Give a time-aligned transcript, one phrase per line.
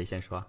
[0.00, 0.42] 谁先说？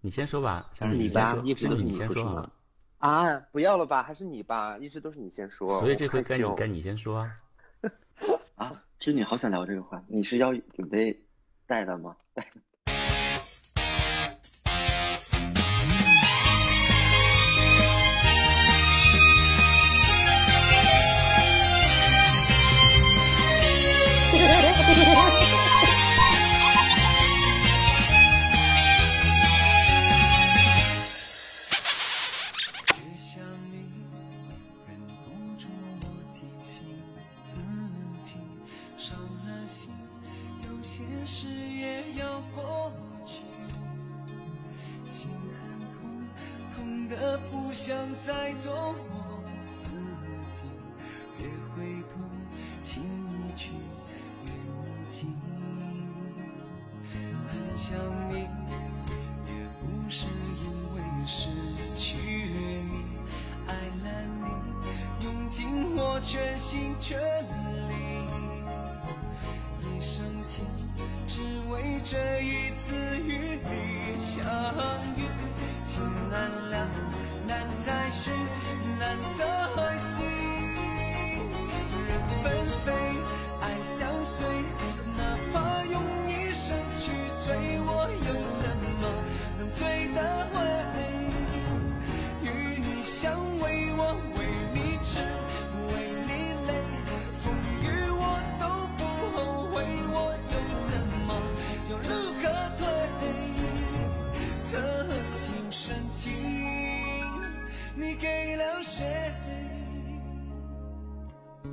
[0.00, 2.50] 你先说吧，小雨你你先说，吧一直都是是你先说啊。
[2.98, 5.68] 啊，不要了吧，还是你吧，一直都是你先说。
[5.78, 7.40] 所以这回该你该你先说啊。
[8.56, 11.22] 啊，织女好想聊这个话，你是要准备
[11.66, 12.16] 带的吗？
[12.32, 12.62] 带越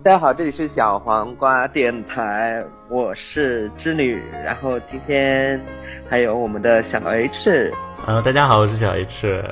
[0.06, 5.60] 大家好，这里是小黄瓜电台，我是织女，然后今天
[6.08, 7.74] 还有我们的小 H，
[8.06, 9.44] 呃，大家好，我是小 H。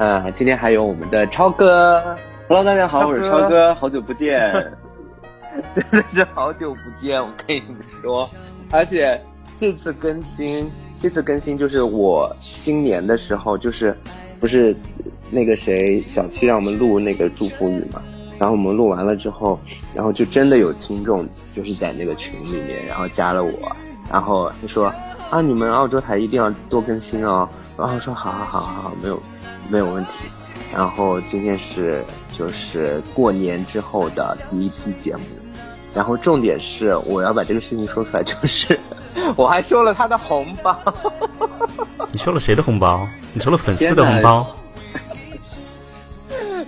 [0.00, 2.02] 呃，今天还有我们的超哥
[2.48, 4.40] ，Hello，大家好，我是超哥，好久不见。
[5.76, 8.28] 真的是好久不见，我跟你们说，
[8.72, 9.16] 而且
[9.60, 10.68] 这次更新，
[11.00, 13.96] 这次更新就是我新年的时候，就是
[14.40, 14.74] 不是
[15.30, 18.02] 那个谁小七让我们录那个祝福语嘛，
[18.42, 19.56] 然后我们录完了之后，
[19.94, 23.52] 然后就真的有听众就是在那个群里面，然后加了我，
[24.10, 24.92] 然后他说
[25.30, 27.48] 啊，你们澳洲台一定要多更新哦，
[27.78, 29.22] 然后说好好好好好，没有
[29.68, 30.24] 没有问题。
[30.74, 32.04] 然后今天是
[32.36, 35.22] 就是过年之后的第一期节目，
[35.94, 38.76] 然后重点是我要把这个事情说出来，就是
[39.36, 40.76] 我还收了他的红包，
[42.10, 43.06] 你收了谁的红包？
[43.32, 44.44] 你收了粉丝的红包？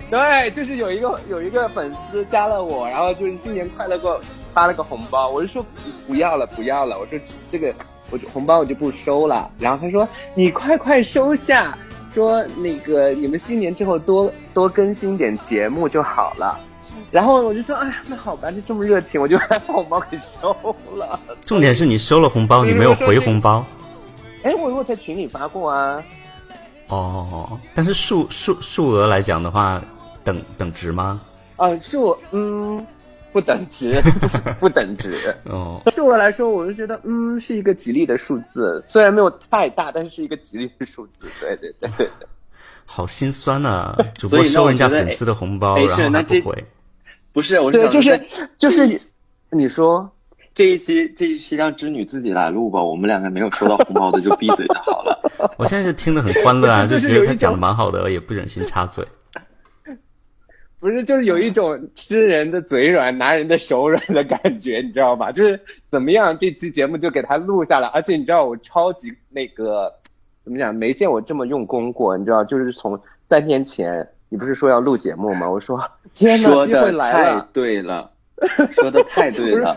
[0.09, 4.19] 对，就是有一个有一个粉丝加了我，然后就是新年快乐给我
[4.53, 5.65] 发了个红包，我就说
[6.07, 7.19] 不要了不要了，我说
[7.51, 7.73] 这个
[8.11, 11.77] 我就红包我就不收了，然后他说你快快收下，
[12.13, 16.59] 说那个你们新年之后多多更新点节目就好了。
[17.11, 20.55] 然后我就说，哎呀，那好吧，就这么热情，我就 把红包给收
[20.95, 21.19] 了。
[21.45, 23.65] 重点是你收了红包，你没有回红包。
[24.43, 26.03] 哎，我我在群里发过啊。
[26.87, 29.81] 哦，但是数数数额来讲的话，
[30.25, 31.21] 等等值吗？
[31.55, 32.85] 啊，数嗯
[33.31, 34.01] 不等值，
[34.59, 35.13] 不等值。
[35.45, 41.29] 哦，对我来说，我就觉得嗯是一个吉利的数字，虽然没有太大，但是是一个吉利的数字。
[41.39, 42.27] 对对对对对。
[42.87, 46.65] 好心酸 呐、主播收人家粉丝的红包，哎然后是那这还不回。
[47.33, 48.25] 不是，我是对，想说就是
[48.57, 49.11] 就是，
[49.51, 50.09] 你说
[50.53, 55.19] 这一期这一期让织女自己来录吧，我们两个没有收到红包的就闭嘴就好了。
[55.57, 59.05] 我现在就听得很欢乐啊，就就是觉得他讲的蛮好的，也不忍心插嘴。
[60.79, 65.31] 不是，就是有一种吃人的嘴软，拿人的手软的感觉，你知道吧？
[65.33, 65.59] 就是
[65.89, 69.91] 怎么样，这期节目就给他录下来，而且你知道我超级那个
[70.43, 75.49] 怎么讲，没见我这么用功过，你知道，就是从三天前，你不是说要录节目吗？
[75.49, 75.79] 我说
[76.13, 78.11] 天哪，说机会的太来了，对了，
[78.73, 79.75] 说的太对了。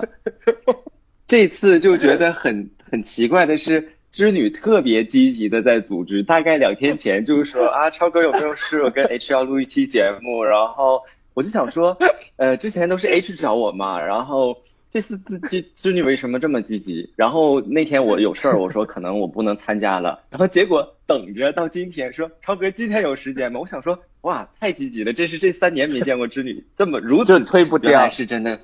[1.26, 8.82] 这次就觉得很很奇怪的是，织女特别积极的在组织，大概两天前就是说啊，超哥有没有事？
[8.82, 11.00] 我跟 H 要录一期节目， 然后
[11.34, 11.96] 我就想说，
[12.36, 14.56] 呃，之前都是 H 找我嘛，然后
[14.90, 17.08] 这次自织织女为什么这么积极？
[17.16, 23.60] 然后那天我有事儿，我说可能我不能参加了，然后结果等着到今天说超哥今天有时间吗？
[23.60, 28.08] 我想说哇，太积极了，这是这三年没见过织女这么如此就推 不掉。
[28.08, 28.58] 是真的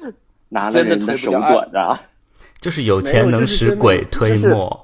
[0.48, 2.00] 拿了人的手短的啊。
[2.60, 4.83] 就是有钱能使鬼就是推磨。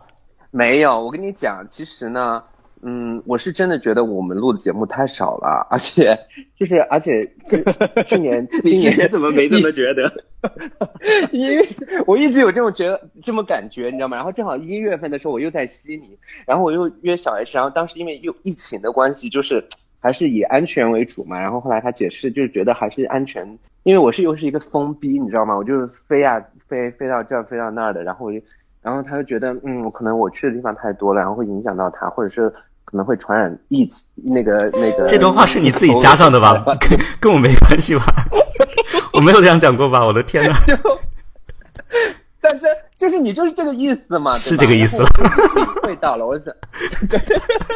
[0.50, 2.42] 没有，我跟你讲，其实呢，
[2.82, 6.18] 嗯，我是真的觉得我们录的节目太少了，而且
[6.58, 7.62] 就是而且去
[8.06, 10.12] 去年 今年前怎么没这么觉得？
[11.30, 11.64] 因为
[12.06, 14.16] 我一直有这种觉得这么感觉，你知道吗？
[14.16, 19.62] 然后正好一月份的时候我又在悉尼，然后我又约小 H，然后当时因为又疫情的关系，就是
[20.00, 21.38] 还是以安全为主嘛。
[21.38, 23.46] 然后后来他解释就是觉得还是安全，
[23.82, 25.54] 因为我是又是一个疯逼，你知道吗？
[25.54, 28.40] 我就是飞啊飞飞到这儿飞到那儿的，然后我就
[28.82, 32.48] 然后他就觉得嗯，我可能我去的地方太多了，然后会影响到他，或者是
[32.84, 35.04] 可能会传染疫情那个那个。
[35.04, 36.64] 这段话是你自己加上的吧？
[36.80, 38.04] 跟跟我没关系吧？
[39.12, 40.04] 我没有这样讲过吧？
[40.04, 40.54] 我的天呐！
[40.66, 40.74] 就，
[42.40, 42.66] 但是
[42.96, 46.54] 就是你就是这个意思嘛，是这个意思领会到了，我想，
[47.08, 47.20] 对，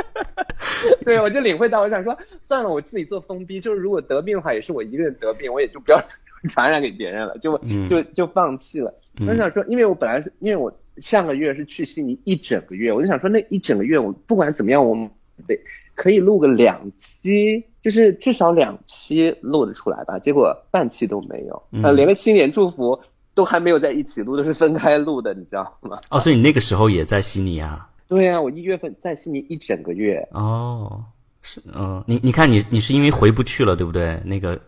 [1.05, 6.03] 对，我就领会到，我想说，算了，我自己做封闭，就是如果得病的话，也是我一个人得病，我也就不要
[6.49, 8.93] 传染给别人了，就嗯就就放弃了。
[9.21, 15.09] 嗯我想说，因为我本来是因为我上个月是去悉尼一整个月，我就想说那一整个月我不管怎么样，我们
[15.47, 15.59] 得
[15.95, 20.19] 可以录个两期，就是至少两期录得出来吧。
[20.19, 22.99] 结果半期都没有，嗯呃，连个新年祝福
[23.35, 25.99] 都还没有在一起录，都是分开录的，你知道吗？
[26.11, 27.91] 哦，所以你那个时候也在悉尼啊？
[28.07, 31.03] 对啊，我一月份在悉尼一整个月，哦，
[31.43, 34.21] 是，嗯、你你看你你是因为回不去了，对不对？
[34.25, 34.61] 那个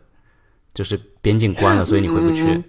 [0.75, 2.43] 就是边境关了，所以你回不去。
[2.43, 2.64] 嗯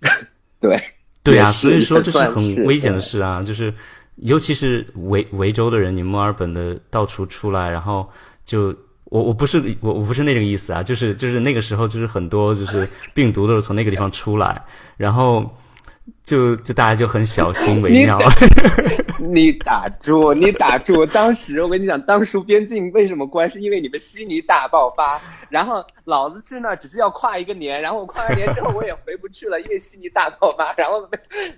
[0.60, 0.78] 对，
[1.26, 3.72] 对啊，所以说这是很危险的事啊，就是
[4.16, 8.08] 尤其是维维州的人，你墨尔本的到处出来，然后
[8.44, 8.74] 就
[9.04, 14.64] 我我不是我我不是那个意思啊，就是就是那个时候就是很多就是病毒都是从那个地方出来，
[14.96, 15.44] 然后
[16.26, 18.18] 就就大家就很小心为妙。
[19.30, 21.06] 你打住，你打住！
[21.06, 31.08] 当时我跟你讲，当初边境为什么关，是因为你们悉尼大爆发，然后老子去那儿只是要跨一个年，然后我跨完年之后我也回不去了，因为悉尼大爆发，然后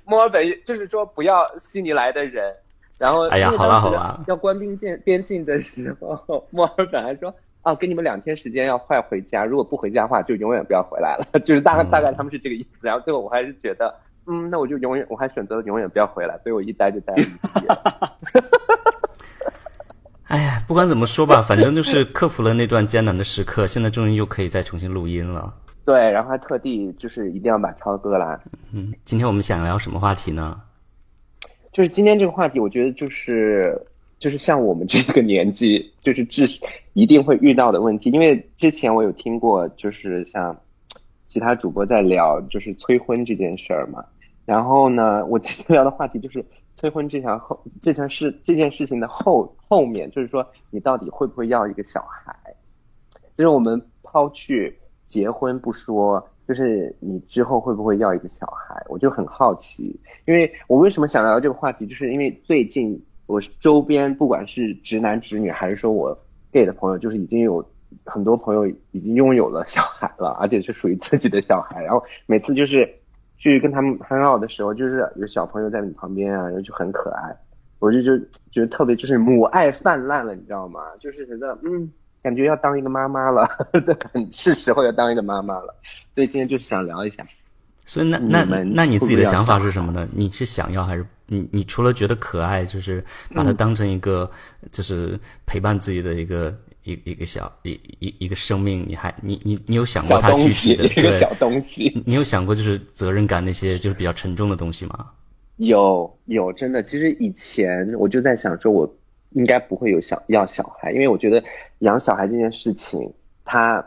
[0.04, 2.54] 墨尔本就是说不要悉尼来的人，
[2.98, 7.34] 然后哎呀好了好了要关边境边境的时候，墨尔本还说。
[7.62, 11.26] 啊，给你们两天时间要快回家，如果不回家的话，就永远不要回来了。
[11.44, 12.68] 就是大概大概他们是这个意思。
[12.80, 13.92] 然后最后我还是觉得，
[14.28, 17.24] 嗯，那我就永远，我还选择了永远不要回来，所以我一待就待了一
[17.60, 17.78] 年。
[20.28, 25.54] 哎呀，不管怎么说吧，反正就是克服了那段艰难的时刻，现在终于又可以再重新录音了。
[25.86, 28.38] 对，然后还特地就是一定要把超哥来。
[28.74, 30.60] 嗯，今天我们想聊什么话题呢？
[31.72, 33.80] 就是今天这个话题，我觉得就是
[34.18, 36.46] 就是像我们这个年纪，就是至
[36.92, 38.10] 一定会遇到的问题。
[38.10, 40.54] 因为之前我有听过，就是像
[41.26, 44.04] 其他主播在聊就是催婚这件事儿嘛。
[44.48, 46.42] 然后呢，我今天聊的话题就是
[46.72, 52.34] 催婚这条后这件事这件事情的后后面，就是说你到底会不会要一个小孩？
[53.36, 54.74] 就是我们抛去
[55.04, 58.82] 结婚不说，就是你之后会不会要一个小孩？
[58.88, 66.18] 我就很好奇，因为我为什么想聊这个话题，就是因为最近我周边不管是直男直女，还是说我
[66.50, 67.62] gay 的朋友，就是已经有
[68.06, 71.82] 很多朋友已经拥有了小孩了，而且是属于自己的小孩。
[71.82, 72.90] 然后每次就是
[73.38, 77.34] 去跟他们 hang out 的时候，就是有小朋友在你旁边啊，然后就很可爱。
[77.78, 78.18] 我就就
[78.50, 80.80] 觉得特别就是母爱泛滥了，你知道吗？
[80.98, 81.88] 就是觉得嗯，
[82.20, 83.48] 感觉要当一个妈妈了，
[84.12, 85.72] 很 是时候要当一个妈妈了。
[86.12, 87.24] 所以今天就是想聊一下。
[87.84, 90.06] 所以那那那你自己的想法是什么呢？
[90.12, 93.00] 你是想要还是你你除了觉得可爱，就是
[93.32, 94.28] 把嗯它当成一个
[94.72, 96.52] 就是陪伴自己的一个
[96.88, 101.92] 一一个小一一一个生命，你还你你你有想过小它具，体的一个小东西。
[101.94, 105.10] 你你有想过就是责任感那些就是比较沉重的东西吗？
[105.56, 108.88] 有有，真的，其实以前我就在想说，我
[109.30, 111.42] 应该不会有想要小孩，因为我觉得
[111.80, 113.12] 养小孩这件事情，
[113.44, 113.84] 他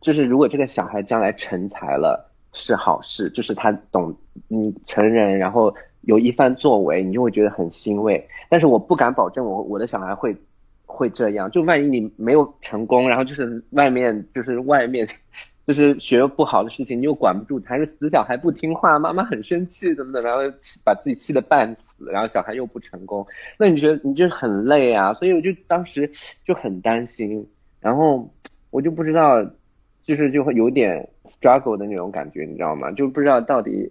[0.00, 4.12] 就是如果这个小孩将来成才了是好事，就是他懂
[4.48, 8.26] 嗯成人，然后有一番作为，你就会觉得很欣慰。
[8.48, 10.34] 但是我不敢保证我我的小孩会
[10.96, 15.06] 会这样，就万一你没有成功，然后就是外面就是外面
[15.66, 20.40] 就是学不好的事情，你又管不住，还是死小孩不听话，妈妈很生气怎么的，然后
[20.84, 23.26] 把自己气得半死，然后小孩又不成功，
[23.58, 25.12] 那你觉得你就是很累啊？
[25.14, 26.10] 所以我就当时
[26.44, 27.46] 就很担心，
[27.80, 28.26] 然后
[28.70, 29.44] 我就不知道，
[30.04, 31.06] 就是就会有点
[31.40, 32.90] struggle 的那种感觉，你知道吗？
[32.92, 33.90] 就不知道到底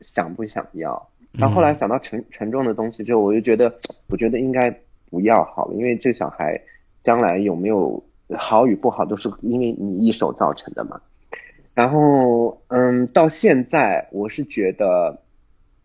[0.00, 1.10] 想不想要。
[1.30, 3.72] 然后后来想到沉沉重的东西之后，我就觉得，
[4.08, 4.68] 我觉得应该
[5.10, 6.60] 不要好了，因为这小孩
[7.02, 8.02] 将来有没有
[8.36, 11.00] 好与不好，都是因为你一手造成的嘛。
[11.74, 15.16] 然后，嗯，到现在我是觉得，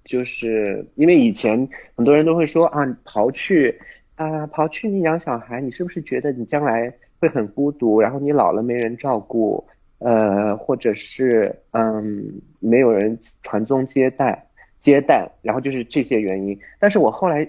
[0.04, 3.80] 就是因为以前很多人都会说啊，刨去
[4.16, 9.64] 啊，刨去你养小孩，你是不是觉得你将来会很孤独，然后你老了没人照顾，
[10.00, 14.44] 呃，或者是嗯，没有人传宗接代
[14.80, 16.60] 接代，然后就是这些原因。
[16.80, 17.48] 但是我后来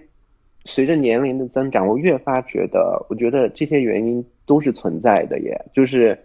[0.64, 5.64] 随着年龄的增长，我越发觉得，我觉得这些原因都是存在的耶。
[5.74, 6.18] 就是，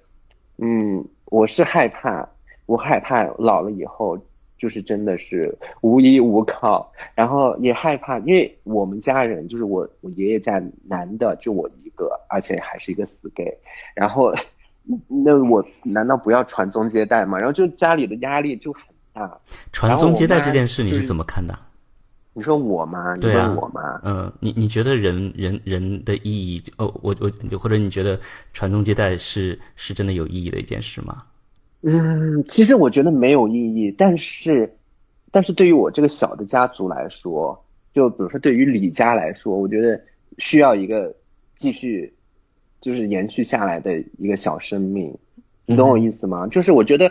[0.58, 2.28] 嗯，我是害怕，
[2.66, 4.18] 我害怕老了以后
[4.58, 13.54] 就是真的是无依无靠，然后也害怕，因为我们家人就是我我爷爷家男的就我一个，而且还是一个死 gay，
[13.94, 14.34] 然后
[15.08, 17.38] 那我难道不要传宗接代吗？
[17.38, 19.38] 然后就家里的压力就很大。
[19.72, 21.58] 传宗接代这件事你是怎么看的？
[22.34, 23.16] 你说我吗？
[23.16, 24.00] 你问，我吗？
[24.04, 26.64] 嗯，你你觉得人人人的意义？
[26.78, 28.18] 哦，我我或者你觉得
[28.54, 31.24] 传宗接代是是真的有意义的一件事吗？
[31.82, 34.72] 嗯，其实我觉得没有意义，但是，
[35.32, 37.60] 但是对于我这个小的家族来说，
[37.94, 40.00] 就比如说对于李家来说，我觉得
[40.38, 41.14] 需要一个
[41.56, 42.14] 继续
[42.80, 45.14] 就是延续下来的一个小生命，
[45.66, 46.48] 你懂我意思吗？
[46.48, 47.10] 就是我觉得。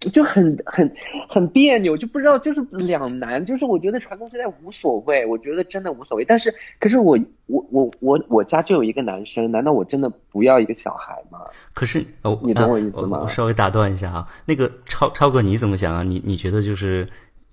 [0.00, 0.88] 就很很
[1.28, 6.24] 很别扭，就不知道就是两难，就是我觉得传宗接代无所谓，我觉得真的无所谓。
[6.24, 11.40] 但是，可是我我我我我家就有一个男生，难道我真的不要一个小孩吗？
[11.74, 13.20] 可是哦，你懂我意思吗？
[13.22, 16.04] 我稍微打断一下啊，那个超超哥你怎么想啊？
[16.04, 17.04] 你你觉得就是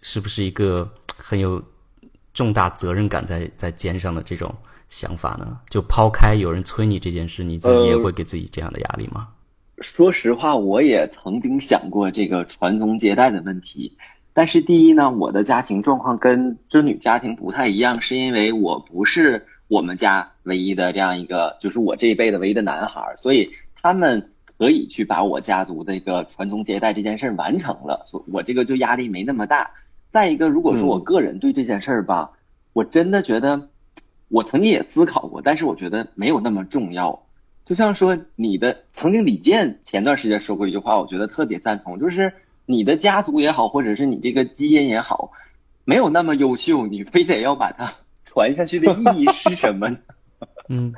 [0.02, 0.88] 是不是一个
[1.18, 1.60] 很有
[2.32, 4.54] 重大责任感在在肩上的这种
[4.88, 5.58] 想法呢？
[5.68, 9.30] 就抛开有人催你这件事，你自己也会给自己这样的压力吗？
[9.80, 13.98] 说实话，我也曾经想过这个传宗接代的问题，
[14.32, 23.52] 但是第一呢，我的家庭状况跟织女家庭不太一样，是因为我不是我们家唯一的这样一个，就是我这一辈的唯一的男孩，所以
[23.82, 29.72] 他们可以去把我家族的一个传宗接代这件事完成了，所我这个就压力没那么大。
[30.10, 32.32] 再一个，如果说我个人对这件事儿吧，
[32.72, 33.68] 我真的觉得，
[34.30, 37.24] 我曾经也思考过，但是我觉得没有那么重要。
[37.66, 42.32] 就像说你的曾经李健前段时间说过一句话，我觉得特别赞同，就是
[42.68, 45.32] 你的家族也好，或者是你这个基因也好，
[45.84, 47.92] 没有那么优秀，你非得要把它
[48.24, 49.98] 传下去的意义是什么呢？
[50.70, 50.94] 嗯，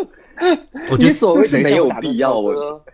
[0.92, 2.38] 我觉得所谓的没有必要。
[2.38, 2.84] 我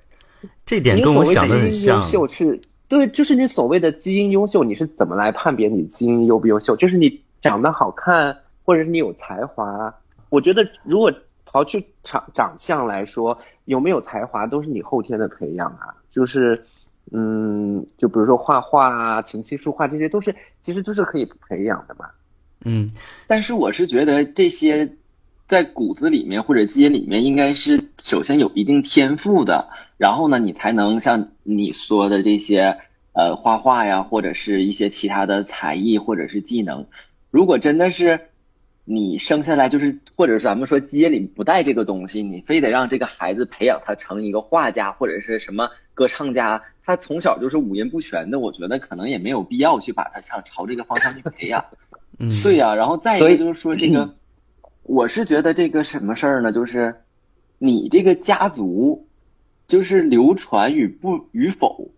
[0.64, 2.04] 这点跟我想的很像。
[2.04, 6.76] 优秀是对，就是你所谓的基因优秀，你是怎么来判别你基因优不优秀？
[6.76, 9.92] 就是你长得好看，或者是你有才华。
[10.28, 11.12] 我觉得如果。
[11.52, 15.94] 刨去长长相来说，有没有才华都是你后天的培养啊。
[16.10, 16.64] 就是，
[17.10, 22.06] 嗯，就比如说画画啊、琴棋书画，这些都是其实都是可以培养的嘛。
[22.64, 22.90] 嗯，
[23.26, 24.90] 但是我是觉得这些
[25.46, 29.68] 在骨子里面或者基因里面，应该是首先有一定天赋的，
[29.98, 32.78] 然后呢，你才能像你说的这些，
[33.12, 36.86] 呃，画画呀，或者是一些其他的才艺或者是技能。
[37.30, 38.18] 如果真的是。
[38.84, 51.64] 你生下来就是，或者是咱们说基因里不带这个东西，你非得让这个孩子培养他成一个画家或者是什么歌唱家，他从小就是五音不全的，我觉得可能也没有必要去把他向朝这个方向去培养。
[52.18, 52.74] 嗯，对呀。
[52.74, 54.16] 然后再一个就是说 这个，
[54.82, 56.52] 我是觉得这个什么事儿呢？
[56.52, 56.96] 就是
[57.58, 59.06] 你这个家族，
[59.68, 61.92] 就是流传与不与否，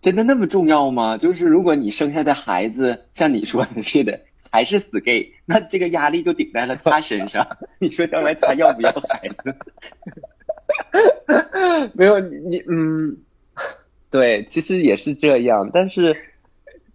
[0.00, 1.18] 真的那么重要吗？
[1.18, 4.20] 就是如果你生下的孩子像你说的似的。
[4.50, 7.46] 还是死 gay，那这个压力就顶在了他身上。
[7.78, 9.54] 你说将来他要不要孩子？
[11.94, 13.16] 没有你，嗯，
[14.10, 15.70] 对，其实也是这样。
[15.72, 16.16] 但是，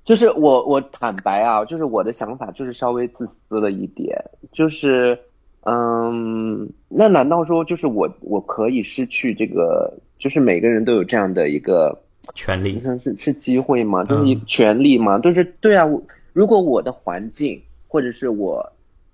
[0.03, 4.21] 就是我，我坦白啊，就是我的想法就是稍微自私了一点。
[4.51, 5.17] 就是，
[5.61, 9.97] 嗯，那难道说就是我我可以失去这个？
[10.17, 12.01] 就是每个人都有这样的一个
[12.33, 14.03] 权利，是是机会吗？
[14.03, 15.19] 就是权利吗？
[15.19, 16.01] 就是对啊，我。
[16.35, 18.61] 如果我的环境或者是我，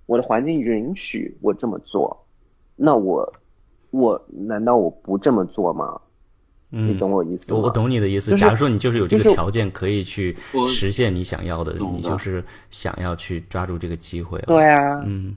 [0.06, 2.20] 我的环境允许我这么做，
[2.74, 3.32] 那我，
[3.92, 6.00] 我难道我不这么做吗？
[6.68, 7.58] 你懂我意思吗？
[7.58, 8.36] 我懂你的意思。
[8.36, 10.36] 假如说你就是有这个条件可以去
[10.66, 14.40] 实现你想要的，你就是想要去抓住这个机会。
[14.40, 15.36] 对啊，嗯。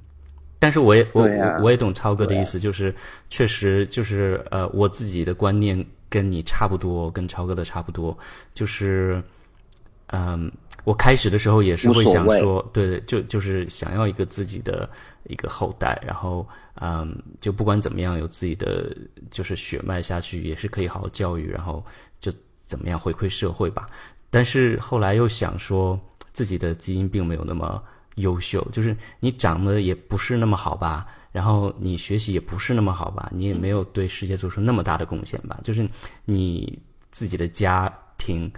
[0.58, 1.22] 但是我也我
[1.62, 2.92] 我也懂超哥的意思，就是
[3.30, 8.18] 确实就是呃，我自己的观念跟你差不多，跟超哥的差不多，
[8.56, 9.22] 就是
[10.08, 10.52] 嗯。
[10.84, 14.88] 我开始的时候也是会想说，对，就就是想要一个自己的
[15.24, 16.48] 一个后代，然后，
[16.80, 18.96] 嗯，就不管怎么样，有自己的
[19.32, 21.84] 就是血脉下去，也是可以好好教育，然后
[22.22, 23.88] 就怎么样回馈社会吧。
[24.30, 26.00] 但是后来又想说，
[26.32, 27.82] 自己的基因并没有那么
[28.18, 35.90] 优秀，就是你长得也不是那么好吧，然后你学习也不是那么好吧，你也没有对世界做出那么大的贡献吧，就是
[36.26, 36.78] 你
[37.10, 38.52] 自己的家庭。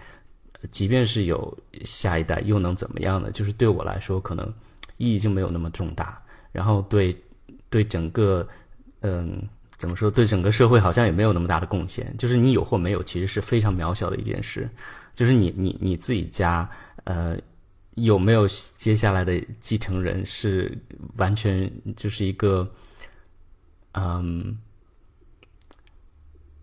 [0.72, 3.32] 即便是有下一代，又能怎么样呢？
[3.32, 4.52] 就是对我来说，可能
[4.98, 6.22] 意义就没有那么重大。
[6.52, 7.16] 然后对
[7.70, 8.48] 对整个，
[9.02, 9.42] 嗯，
[9.76, 10.10] 怎么说？
[10.10, 12.14] 对整个社会好像也没有那么大的贡献。
[12.18, 14.68] 就是你有或没有，其实是非常渺小的一件事。
[15.14, 16.70] 就是你你你自己家，
[17.04, 17.38] 呃，
[17.96, 20.78] 有没有接下来的继承人，是
[21.18, 22.68] 完全就是一个，
[23.94, 24.58] 嗯，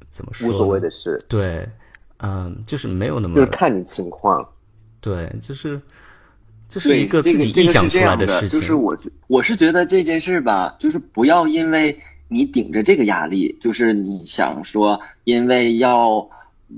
[0.08, 0.48] 怎么说？
[0.48, 1.68] 无所谓的事，对，
[2.24, 4.46] 嗯，就是没有那么就是看你情况。
[5.00, 5.78] 对，就是
[6.66, 8.58] 就是对一个自己这个臆想出来的事情。
[8.58, 11.94] 就是我觉我是觉得这件事吧，就是不要因为
[12.28, 16.26] 你顶着这个压力，就是你想说，因为要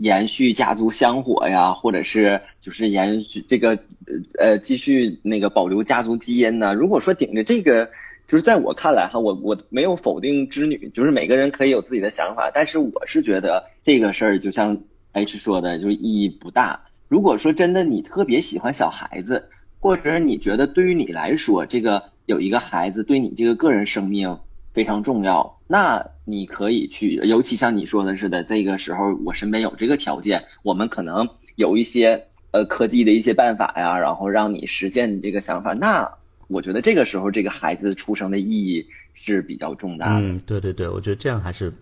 [0.00, 6.74] 延续家族香火呀，或者是就是延续这个呃呃继续那个保留家族基因呢。
[6.74, 7.88] 如果说顶着这个，
[8.26, 14.76] 就是在我看来哈，我我没有否定织女，就是每个人可以有自己的想法，但是我是觉得这个事儿就像
[15.16, 16.78] H 说的，就意义不大。
[17.08, 19.48] 如果说真的你特别喜欢小孩子，
[19.80, 24.38] 或者你觉得对于你来说，这个有一个孩子对你这个个人生命
[24.74, 36.06] 非常重要，那你可以去，尤其像你说的似的，这个时候我身边有这个条件，我们可能有一些呃科技的一些办法呀，然后让你实现你这个想法，那
[36.48, 40.26] 我觉得这个时候这个孩子出生的意义是比较重大的。
[40.26, 41.72] 嗯，对对对，我觉得这样还是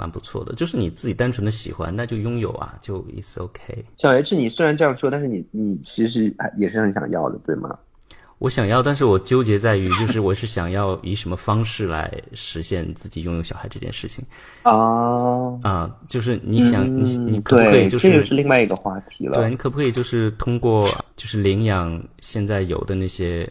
[0.00, 0.54] 蛮不错的。
[0.54, 3.84] 就是你自己单纯的喜欢，那就拥有啊，就 it's OK。
[3.98, 7.78] 小 H，你虽然这样说，但是你你其实还也是很想要的，对吗？
[8.38, 14.24] 我想要，但是我纠结在于， 就是我是想要以什么方式来实现自己拥有小孩这件事情
[14.62, 14.72] 啊，
[15.62, 19.34] 啊、就是你想，你嗯你可不可以就是这就是另外一个话题了？
[19.34, 23.46] 对，你可不可以就是通过就是领养现在有的那些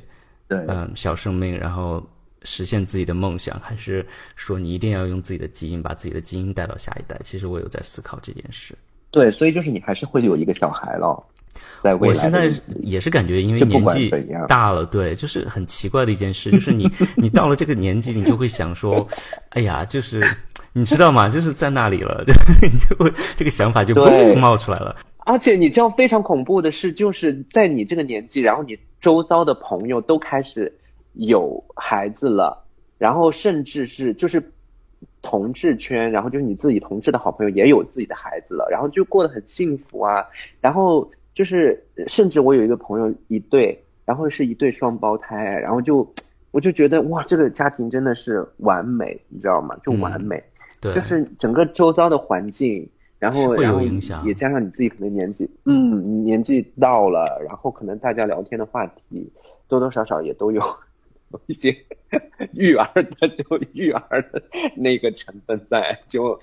[0.47, 2.03] 对嗯小生命，然后
[2.43, 4.05] 实现自己的梦想，还是
[4.36, 7.19] 说你一定要用自己的基因把自己的基因带到下一代？
[7.24, 8.75] 其实我有在思考这件事。
[9.12, 11.24] 对，所以就是你还是会有一个小孩了，
[11.81, 14.12] 在未来我现在也是感觉，因为年纪
[14.48, 19.08] 大了，对，就是很奇怪的一件事， 就是你你到了这个年纪，你就会想说，
[19.50, 20.24] 哎呀，就是
[20.74, 21.27] 你知道吗？
[21.27, 23.96] 就是在那里了，就 你就会这个想法就
[24.36, 24.96] 冒出来了。
[25.25, 30.72] 而且你知道非常恐怖的是，就是在你这个年纪，然后你周遭的朋友都开始
[31.27, 32.65] 有孩子了，
[32.97, 34.41] 然后甚至是就是
[35.21, 40.25] 同志圈，然后就是你自己同志的好朋友也有自己的孩子了，然后就过得很幸福啊。
[40.62, 46.10] 然后就是甚至我有一个朋友一对，然后是一对双胞胎，然后就
[46.51, 49.75] 我就觉得哇，这个家庭真的是完美，你知道吗？
[49.84, 50.41] 就完美。
[50.82, 59.29] 对，就是整个周遭的环境，然后会有然后影响也加上你自己可能年纪，嗯，年纪到了，然后可能大家聊天的话题
[59.67, 60.65] 多多少少也都有有
[61.47, 61.75] 一些
[62.53, 64.41] 育儿的，就育儿的
[64.75, 66.39] 那个成分在，就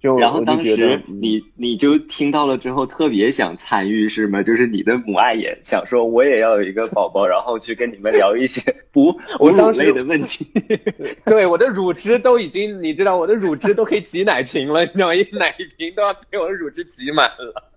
[0.00, 4.42] 就然后当时嗯你你就听到了之后特别想参与是吗？
[4.42, 8.60] 就是你的母爱也想说我也要有一个宝宝，然后去跟你们聊一些
[8.92, 10.46] 哺哺乳我当时类的问题。
[11.26, 15.14] 对我的乳汁都已经，你知道我的乳汁都可以挤奶瓶了，你知道吗？
[15.14, 17.70] 一奶瓶都要被我的乳汁挤满了，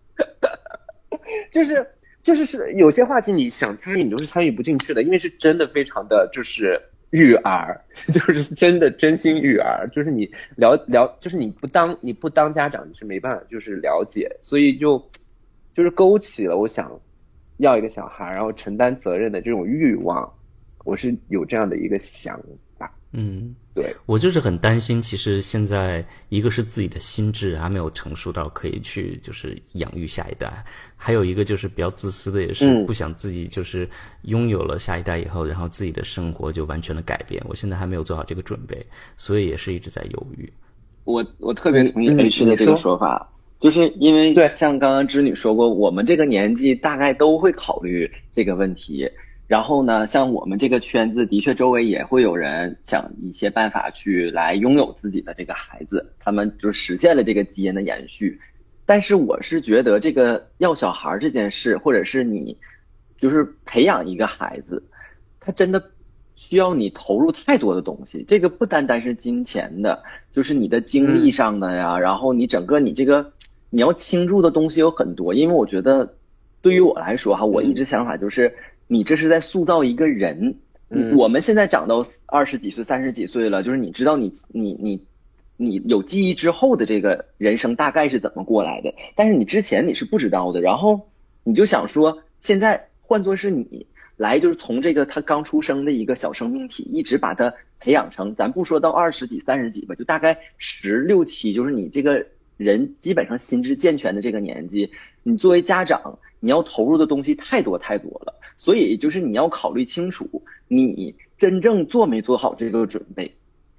[1.51, 1.83] 就是
[2.23, 6.79] 就是是有些话题你想参与，你都是参与不进去的，因为是真的非常的就是
[7.10, 7.79] 育儿，
[8.13, 15.03] 就是真的真心育儿，就是你了了，就是你不当你不当家长，你是没办法就是了解，所以就
[15.73, 16.91] 就是勾起了我想
[17.57, 20.31] 要一个小孩，然后承担责任的这种欲望，
[20.86, 22.45] 我是有这样的一个想法。
[23.13, 30.63] 嗯，对，我就是很担心，其实现在一个是自己的心智还没有成熟到可以去就是养育下一代，
[30.95, 33.89] 还有一个就是比较自私的，也是嗯不想自己就是
[34.21, 37.43] 拥有了下一代以后，然后自己的生活就完全的改变。
[37.50, 38.82] 我现在还没有做好这个准备，
[39.17, 40.50] 所以也是一直在犹豫。
[41.04, 49.06] 我我特别同意嗯 H 的这个说法，就是因为对像刚刚织女说过，我们这个年纪大概都会考虑这个问题。
[49.51, 58.39] 然后呢，像我们这个圈子，的确周围也会有人想一些办法去来拥有自己的这个孩子，他们就实现了这个基因的延续。
[58.85, 62.57] 但是我是觉得，这个要小孩这件事，或者是你
[63.17, 64.81] 就是培养一个孩子，
[65.41, 65.83] 他真的
[66.37, 68.23] 需要你投入太多的东西。
[68.25, 73.33] 这个不单单是金钱的，就是你的精力上的呀，然后你整个你这个
[73.69, 75.33] 你要倾注的东西有很多。
[75.33, 76.15] 因为我觉得，
[76.61, 78.55] 对于我来说哈，我一直想法就是，
[78.91, 80.58] 你这是在塑造一个人。
[80.93, 85.01] 嗯我们现在长到二十几岁、三十几岁了，就是你知道你你你
[85.56, 91.08] 你有记忆之后的这个人生大概是怎么过来的，但是你之前你是不知道的，然后
[91.45, 102.25] 你就想说，现在换作是你来，就是从这个他刚出生的一个小生命体，一直把他培养成，咱不说到二十几、三十几吧，就大概十六七，就是你这个
[102.63, 104.89] 人基本上心智健全的这个年纪，
[105.24, 113.32] 你作为家长，你要投入的东西太多太多了，所以就是你要考虑清楚，你真正做没做好这个准备。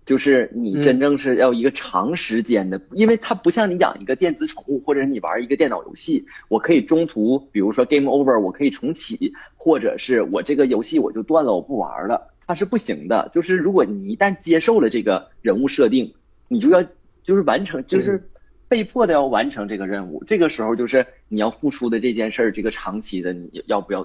[0.05, 12.33] 就是你真正是要一个长时间的，因为它不像你养一个电子宠物，或者是你玩一个电脑游戏，我可以中途，比如说 game over，我可以重启，或者是我这个游戏我就断了，我不玩了。
[12.49, 13.31] 它它是不行的。
[13.33, 16.13] 就是如果你一旦接受了这个人物设定，
[16.49, 16.83] 你就要
[17.25, 18.23] 就是完成，就是
[18.73, 20.25] 被迫的要完成这个任务。
[20.25, 24.03] 这个时候就是你要付出的这件事儿，这个长期的你要不要，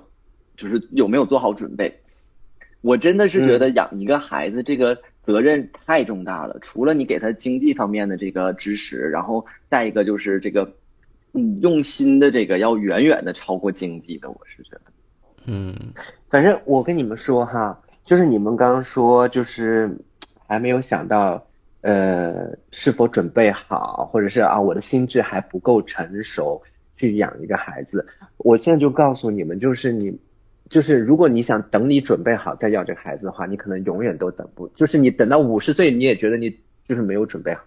[0.58, 2.02] 就是有没有做好准备？
[2.82, 6.60] 我真的是觉得养一个孩子这个责任太重大了。
[6.62, 10.70] 除了你给他经济方面的这个支持，然后再一个就是这个，
[11.32, 14.30] 嗯，用心的这个要远远的超过经济的。
[14.30, 14.82] 我是觉得，
[15.46, 15.74] 嗯，
[16.30, 19.98] 反正我跟你们说哈，就是你们刚刚说，就是
[20.46, 21.47] 还没有想到，
[21.88, 26.62] 呃，是否准备好，或者是啊，我的心智还不够成熟
[26.98, 28.06] 去养一个孩子。
[28.36, 30.20] 我现在就告诉你们，就是你，
[30.70, 36.50] 就是如果你想等你准备好再要这个孩子的话，你可能永远都等不，就是你等到五十岁，你也觉得你
[36.90, 37.64] 就是没有准备好。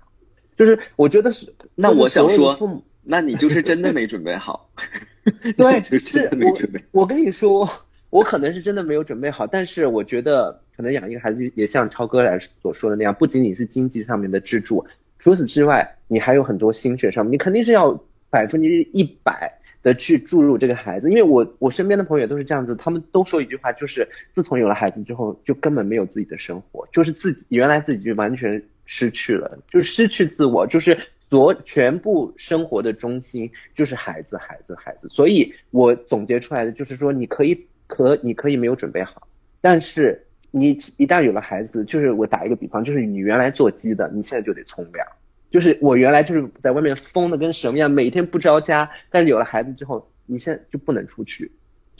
[0.54, 4.68] 就是我觉得是，那我想说那你就是真的没准备好。
[5.56, 6.84] 对，就是真的没我准备。
[6.90, 7.66] 我跟你说，
[8.10, 14.84] 我可能是真的没有准备好，但是我觉得可能养一个孩子也像超哥来所说的那样，不仅仅是经济上面的支柱，
[15.18, 21.08] 除此之外，你还有很多心血上面，你肯定是要百分之一百的去注入这个孩子。
[21.08, 35.08] 因为我我身边的朋友也都是这样子，他们都说一句话，就是自从有了孩子之后，就根本没有自己的生活，就是自己原来自己就完全失去了，就失去自我，就是所全部生活的中心就是孩子，孩子，孩子。
[35.08, 39.26] 所以我总结出来的就是说，你可以可你可以没有准备好，
[39.60, 45.06] 但是你一旦有了孩子，就是我打一个比方，就是你原来做鸡的，你现在就得从良。
[45.50, 51.50] 就是我原来就是在外面疯的跟什么样，每天不着家，但是有了孩子之后，你现在就不能出去，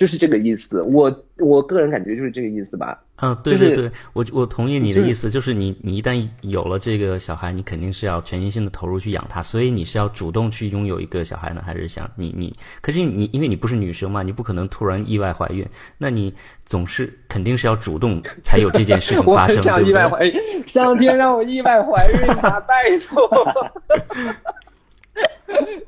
[0.01, 0.81] 就是这个意思。
[0.81, 2.99] 我我个人感觉就是这个意思吧。
[3.17, 12.57] 嗯，对就是对对，我我同意你的意思，就是你你一旦有了这个小孩，你肯定是要全心心的投入去养他，所以你是要主动去拥有一个小孩呢，还是想你你？
[12.81, 16.33] 可是你因为你不是女生嘛，你不可能突然意外怀孕，那你
[16.65, 19.91] 总是肯定是要主动才有这件事情 发生，对不对？
[19.91, 22.59] 意外怀孕，上天让我意外怀孕啊！
[22.61, 23.29] 拜托。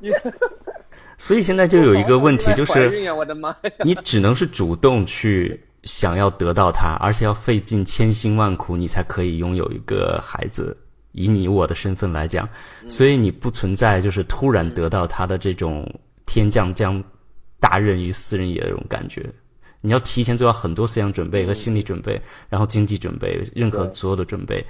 [1.17, 2.91] 所以现在就有一个问题，就是！
[3.85, 10.77] 你只能是主动去想要得到他，而且要费尽千辛万苦，你才可以拥有一个孩子。
[11.13, 12.49] 以你我的身份来讲，
[12.89, 15.87] 所以你不存在就是突然得到他的这种
[16.25, 17.03] 天降将
[17.61, 19.25] 大任于斯人也的这种感觉。
[19.83, 24.65] 你要提前做好很多思想准备和心理准备，然后经济准备，任何所有的准备。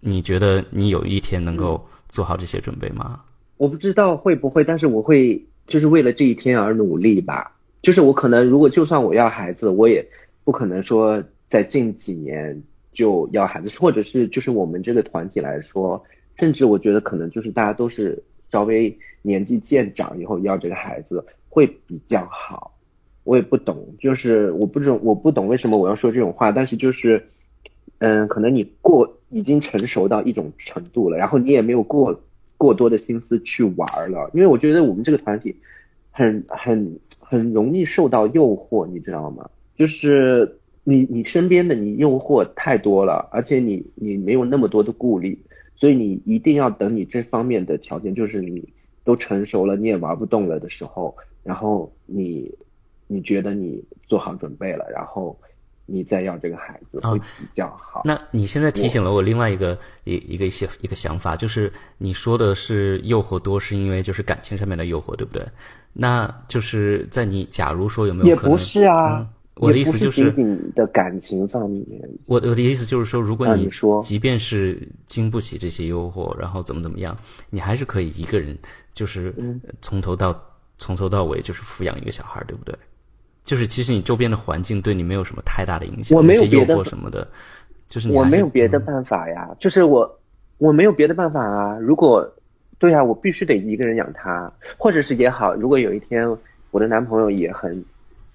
[0.00, 3.20] 你觉得你有一天能够做好这些准备吗？
[3.56, 7.50] 我不知道会不会，但是我会就是为了这一天而努力吧。
[7.82, 10.06] 就是我可能如果就算我要孩子，我也
[10.42, 16.02] 不可能说在近几年就要孩子，或者是就是我们这个团体来说，
[16.36, 22.70] 甚至我觉得可能就是大家都是稍微年纪渐长以后要这个孩子会比较好。
[23.24, 27.26] 我也不懂，就是我不懂，我不懂为什么我要说这种话，但是就是，
[27.98, 32.20] 嗯，可能你过已经成熟到一种程度了，然后你也没有过
[32.56, 35.54] 过多的心思去玩了，因为我觉得我们这个团体
[36.10, 39.48] 很很很容易受到诱惑，你知道吗？
[39.76, 45.38] 就是你你身边的你诱惑太多了，而且你你没有那么多的顾虑，
[45.74, 48.66] 所以你一定要等你这方面的条件，就是你
[49.02, 52.50] 都成熟了，你也玩不动了的时候，然后你
[53.06, 55.36] 你觉得你做好准备了，然后
[55.86, 58.02] 你再要这个孩子啊会比较好。
[58.04, 65.46] 那你现在提醒了我另外一个一一个一些一个想法，就是你说的是诱惑多，是因为就是感情上面的诱惑，对不对？
[65.92, 68.50] 那就是在你假如说有没有可能？
[68.50, 71.86] 也不是啊嗯，我的意思就是也不是仅仅的感情方面，
[72.26, 73.70] 我我的意思就是说，如果你
[74.02, 77.16] 即便是经不起这些诱惑，然后怎么怎么样，
[77.50, 78.58] 你还是可以一个人，
[78.92, 80.34] 就是嗯从头到
[80.76, 82.74] 从头到尾就是抚养一个小孩，对不对？
[83.44, 87.28] 就是其实你周边的环境对你没有什么太大的影响，我没有诱别的惑什么的，
[87.86, 90.18] 就是你我没有别的嗯办法呀，就是我
[90.58, 91.78] 我没有别的办法啊。
[91.78, 92.26] 如果
[92.78, 96.26] 对啊，我必须得一个人养他，或者是也好，如果有一天
[96.70, 97.84] 我的男朋友也很，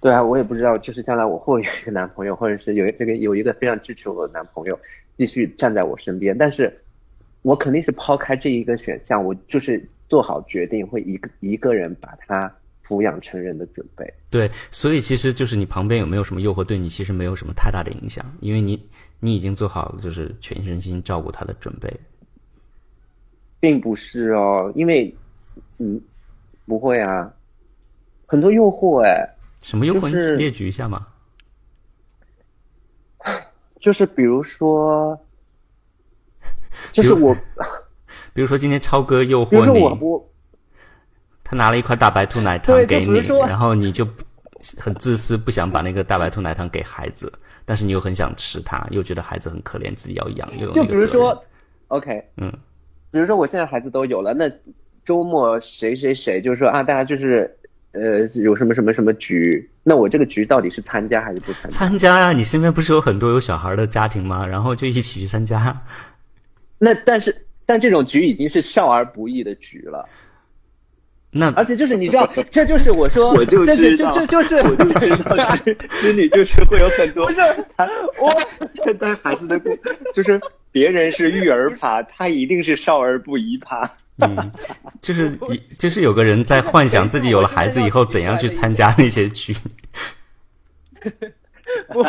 [0.00, 4.78] 对啊，我也不知道，就是将来我会有一个男朋友，或者是有这个有一个非常支持我的男朋友，
[5.18, 6.72] 继续站在我身边，但是
[7.42, 12.52] 我肯定是抛开这一个选项，我就是做好决定，会一个一个人把他
[12.90, 14.12] 抚养成人的准备。
[14.28, 18.84] 对，所以其实就是你旁边有没有什么诱惑，对你其实没有什么太大的影响，因为你
[19.20, 21.88] 你已经做好就是全身心照顾他的准备。
[23.60, 25.14] 并不是哦，因为，
[25.78, 26.00] 嗯，
[26.66, 27.32] 不会啊，
[28.26, 29.28] 很多诱惑哎，
[29.62, 30.10] 什么诱惑？
[30.10, 31.06] 就是你列举一下嘛。
[33.80, 35.18] 就是比如说，
[36.92, 37.34] 就是我，
[38.34, 40.30] 比如说今天超哥诱比如说惑你，我我
[41.50, 44.06] 他拿了一块大白兔奶糖给你然后你就
[44.78, 47.32] 很自私，不想把那个大白兔奶糖给孩子，
[47.64, 51.36] 但是你又很想吃它，又觉得孩子很可怜，自己要养，又有就比如说
[51.88, 52.52] ，OK，嗯，
[53.10, 54.48] 比如说我现在孩子都有了，那
[55.04, 57.52] 周末谁谁谁就是说啊，大家就是
[57.90, 61.76] 呃有什么什么什么局，那我这个局到底是参加还是不参加？
[61.76, 64.46] 参加啊，你身边不是有很多有小孩的家庭吗？
[64.46, 65.76] 然后就一起去参加。
[66.78, 67.34] 那但是
[67.66, 70.08] 但这种局已经是少儿不宜的局了，
[71.32, 77.40] 那而且就是你知道， 这就是我说，我就知道这这就是我就知道织织女就是会有很多不是
[78.18, 79.70] 我带孩子的故，
[80.14, 80.40] 就是
[80.72, 83.88] 别人是育儿趴，他一定是少儿不宜趴。
[84.22, 84.50] 嗯，
[85.00, 89.54] 就是一就是有个人在幻想自己有了孩子以后怎样去参加那些局。
[91.88, 92.02] 不，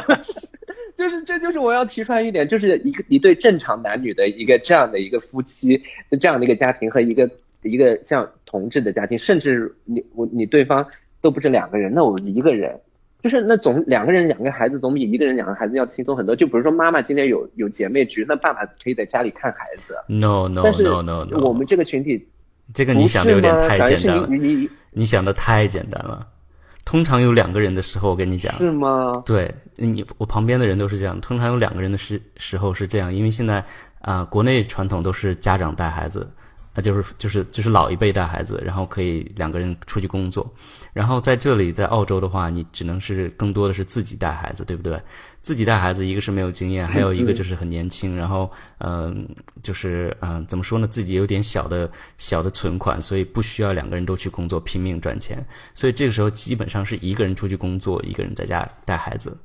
[0.97, 5.81] 就是这就是我要提出来一点，就是一个一对正常男女的一个这样的一个夫妻，
[6.19, 7.29] 这样的一个家庭和一个
[7.63, 10.85] 一个像同志的家庭，甚至你我你对方
[11.21, 12.79] 都不是两个人，那我一个人，
[13.23, 16.35] 就是那总两个人两个孩子总比一个人两个孩子要轻松很多。
[16.35, 22.27] 就比如说妈妈今天有有姐妹局，那爸爸可以在家里看孩子，No no no no no，我们这个群体
[22.73, 26.27] 这个你想的有点太简单了，你你你你想的太简单了。
[26.83, 29.13] 通常有两个人的时候，我跟你讲，是吗？
[29.23, 31.21] 对你，我旁边的人都是这样。
[31.21, 33.63] 通常有两个人的时时候是这样，因为现在
[33.99, 36.27] 啊、国内传统都是家长带孩子，
[36.73, 40.49] 那就是就是就是老一辈带孩子，然后可以两个人出去工作。
[40.93, 45.01] 然后在这里，在澳洲的话，你只能是更多的是自己带孩子，对不对？
[45.41, 49.27] 自己带孩子，一个是没有经验，还有一个就是很年轻，然后嗯、
[49.63, 59.35] 就是嗯、怎么说呢，自己有点小的小的存款，所以不需要两个人都去工作拼命赚钱，所以这个时候基本上是一个人出去工作，一个人在家带孩子。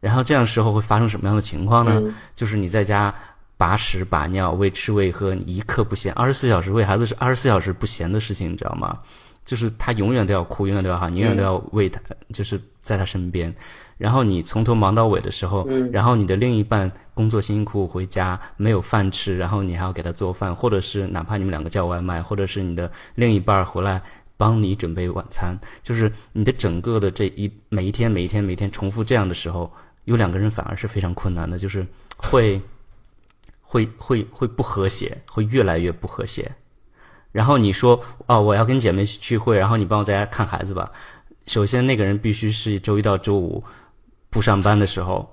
[0.00, 2.14] 然后这样时候会发生什么样的情况呢？
[2.34, 3.14] 就是你在家
[3.58, 8.98] 把屎把尿、喂吃喂喝，你一刻不闲，二十四小时喂孩子是二十四小时不闲的事情，你知道吗？
[9.44, 12.00] 就是他永远都要哭，永远都要喊，永远都要喂他，
[12.32, 13.54] 就是在他身边。
[13.96, 24.00] 然后你从头忙到尾的时候，然后你的另一半工作辛苦回家没有饭吃，然后你还要给他做饭，或者是哪怕你们两个叫外卖，或者是你的另一半儿回来
[24.36, 29.72] 帮你准备晚餐，就是你的整个的这一每一天每一天每一天重复这样的时候，
[30.04, 31.84] 有两个人反而是非常困难的，就是
[32.18, 32.60] 会
[33.70, 36.50] 会会会不和谐，会越来越不和谐。
[37.30, 40.90] 然后你说哦，我要跟姐妹去聚会，然后你帮我在家看孩子吧。
[41.46, 43.62] 首先，那个人必须是周一到周五
[44.30, 45.28] 不上班的时候，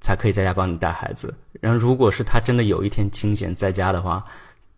[0.00, 1.32] 才可以在家帮你带孩子。
[1.60, 4.24] 然后，如果是他真的有一天清闲在家的话，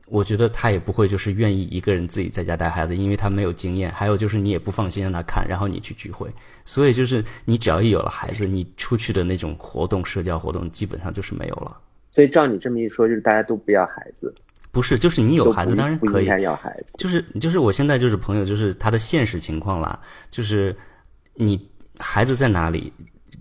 [0.07, 3.91] 我觉得他也不会就是愿意一个人自己在家带孩子，因为他没有经验。
[3.93, 6.31] 还有就是你也不放心让他看，然后你去聚会。
[6.67, 11.75] 所以就是你只要一有了孩子，你出去的那种活动、社交活动基本上就是没有了。
[12.21, 14.35] 所以照你这么一说，就是大家都不要孩子，
[14.71, 16.93] 不是，就是你有孩子当然可以，该要孩子。
[16.99, 19.99] 就是就是我现在就是朋友，就是他的现实情况啦，
[20.31, 20.77] 就是
[21.33, 21.67] 你
[21.99, 22.93] 孩子在哪里，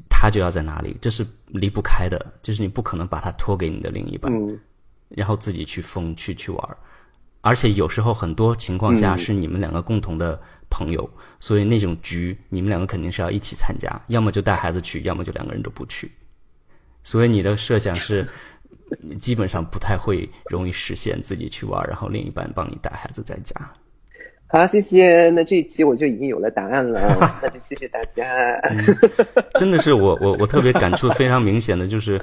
[0.09, 4.57] 他就要在哪里，这是离不开的，就是你不可能把他托给你的另一半，嗯，
[5.09, 6.77] 然后自己去疯去去玩儿，
[7.41, 10.39] 而且有时候很多情况下是你们两个共同的
[10.69, 16.09] 朋友，所以那种局你们两个肯定是要一起参加，要么就带孩子去，要么就两个人都不去，
[17.03, 18.25] 所以你的设想是。
[19.17, 23.53] 基本上不太会容易实现自己去玩，然后另一半帮你带孩子在家。
[24.51, 25.29] 好，谢谢。
[25.29, 26.99] 那这一期我就已经有了答案了，
[27.39, 28.59] 那就谢谢大家。
[29.59, 32.19] 真的是我我我特别感触非常明显的就是，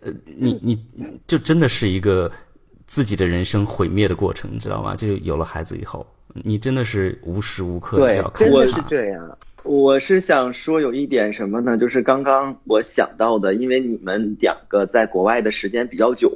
[0.00, 0.78] 呃，你你
[1.26, 2.30] 就真的是一个
[2.86, 4.94] 自己的人生毁灭的过程，你知道吗？
[4.94, 8.78] 就有了孩子以后，你真的是无时无刻就要，看真的着他。
[8.82, 9.38] 是这样。
[9.66, 11.76] 我是想说有一点什么呢？
[11.76, 16.30] 就是刚刚我想到的，因为你们两个在国外的时间比较久，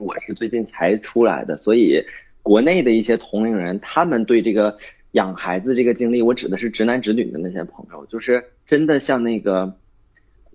[0.00, 2.00] 我是最近才出来的，所以
[2.42, 4.76] 国内的一些同龄人，他们对这个
[5.12, 9.74] 养孩子这个经历，我指的是直男直女的那些朋友，就是真的像那个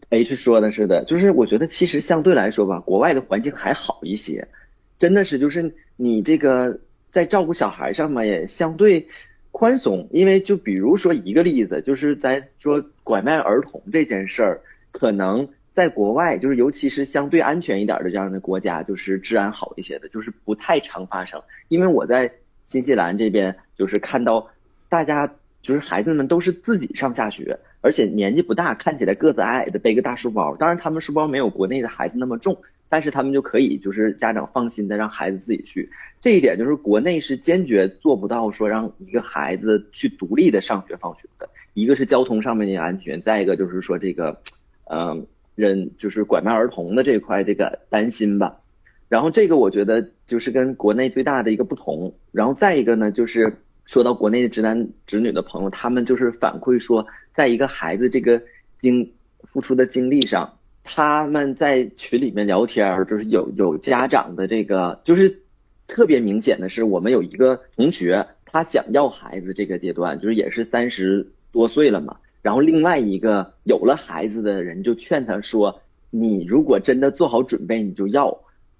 [0.10, 4.48] H 说的似的，就是我觉得其实相对来说吧，国外的环境还好一些，
[4.98, 6.80] 真的是就是你这个
[7.12, 9.06] 在照顾小孩上面也相对
[9.54, 14.62] 宽松，因为就比如说一个例子，就是在说拐卖儿童这件事儿，
[14.92, 21.40] 可能在国外，就是尤其是相对安全一点的这样的国家，就是治安好一些的，就是不太常发生。
[21.68, 24.50] 因为我在新西兰这边，就是看到
[24.90, 30.56] 大家就是孩子们都是自己上下学，而且年纪不大，看起来个子矮矮的，背个大书包。
[30.56, 32.58] 当然，他们书包没有国内的孩子那么重，
[32.90, 35.92] 但是他们就可以就是家长放心的让孩子自己去。
[36.24, 41.50] 这一点就是国内是坚决做不到说让一个孩子去独立的上学放学的。
[41.74, 44.40] 一个是交通上面的安全，再一个就是说这个，
[44.90, 48.58] 嗯、人就是拐卖儿童的这块这个担心吧。
[49.10, 52.16] 然后这个我觉得就是跟国内最大的一个不同。
[52.32, 57.06] 然后再一个呢，就是说到国内的直男直女的朋友，他们就是反馈说，
[57.36, 58.42] 在一个孩子这个
[58.80, 59.12] 经
[59.52, 65.43] 付出的经历上，他们在群里面聊天儿，就是有有家长的这个，就是
[65.94, 72.18] 特别明显的是，我们有一个同学，他想要孩子这个阶段，就是也是三十多岁了嘛。
[72.42, 75.80] 然后另外一个有了孩子的人就劝他说
[76.10, 78.36] ：“你如果真的做好准备，你就要，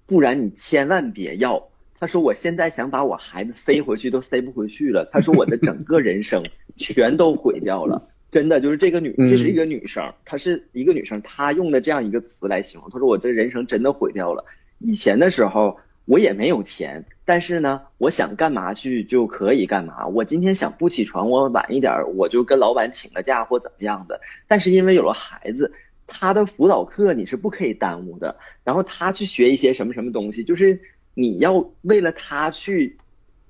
[0.06, 1.68] 不然你千万别要。”
[2.00, 6.42] 他说：“我现在想把我孩子塞回去，都塞不回去了。”他说：“我的整个人生
[6.76, 12.90] 全都毁掉了。”真的就是这个女，这是一个女生，她是一个女生，她用的这样一个词来形容。
[12.90, 14.44] 她说：“我这人生真的毁掉了。
[14.80, 20.06] 以前的时候我也没有钱，但是呢，我想干嘛去就可以干嘛。
[20.06, 24.20] 我今天想不起床，我晚一点，我就跟老板请个假或怎么样的。
[24.46, 25.72] 但是因为有了孩子，
[26.06, 28.36] 他的辅导课你是不可以耽误的。
[28.62, 30.80] 然后他去学一些什么什么东西，就是
[31.14, 32.96] 你要为了他去。”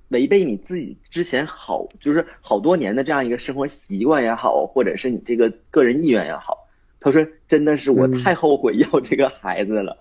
[0.09, 6.67] 违背你自己之前好，就是好多年的这样一个生活习惯也好，或者是你这个个人意愿也好，
[6.99, 9.97] 他说真的是我太后悔要这个孩子了，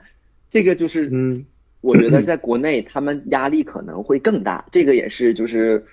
[0.51, 1.47] 这个就是，嗯，
[1.85, 5.85] 我觉得在国内他们压力可能会更大，这个也是就是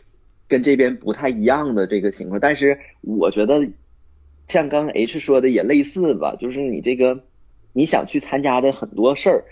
[0.48, 3.68] 跟这边不太一样的这个情况，但是我觉得
[4.48, 7.24] 像刚 H 说的也类似吧，就是你这个
[7.74, 9.44] 你想去参加的很多事儿，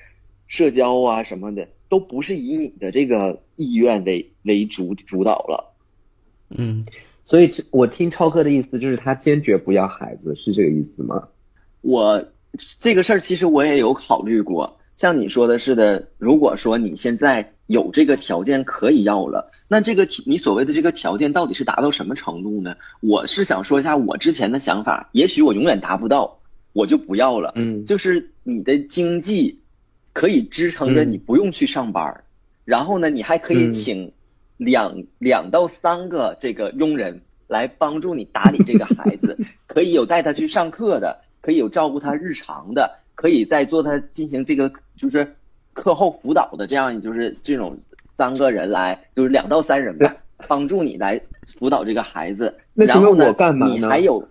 [0.48, 1.68] 社交啊什么的。
[1.90, 5.74] 都不是以你的这个意愿为为主主导了，
[6.52, 6.86] 嗯，
[7.26, 11.28] 所以我听超哥的意思就是他坚决不要孩子，是这个意思吗？
[11.82, 12.24] 我
[12.80, 22.76] 这个事儿其实我也有考虑过，像你说的似的，如果说你现在有这个条件可以要了，那这个你所谓的这个条件到底是达到什么程度呢？
[23.00, 26.40] 我是想说一下我之前的想法，也许我永远达不到，
[26.74, 29.58] 我就不要了，嗯，就是你的经济。
[30.12, 32.24] 可以支撑着你不用去上班，
[32.66, 34.12] 然后呢，你还可以请
[34.58, 45.36] 两两到三个这个佣人来帮助你打理这个孩子， 可以有带他去上课的，可以有照顾他日常的，可以在做他进行这个就是
[45.74, 47.78] 课后辅导的这样就是这种
[48.16, 50.16] 三个人来就是两到三人吧，
[50.48, 51.20] 帮助你来
[51.60, 52.56] 辅导这个孩子。
[52.74, 53.74] 那请问我干嘛呢？
[53.74, 54.26] 你还有。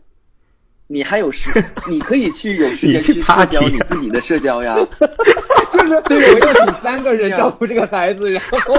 [0.91, 1.51] 你还有时，
[1.91, 4.75] 你可以去有时间 去社交你自己的社交呀。
[5.71, 8.75] 就是对，我 要请三个人照顾这个孩子，然后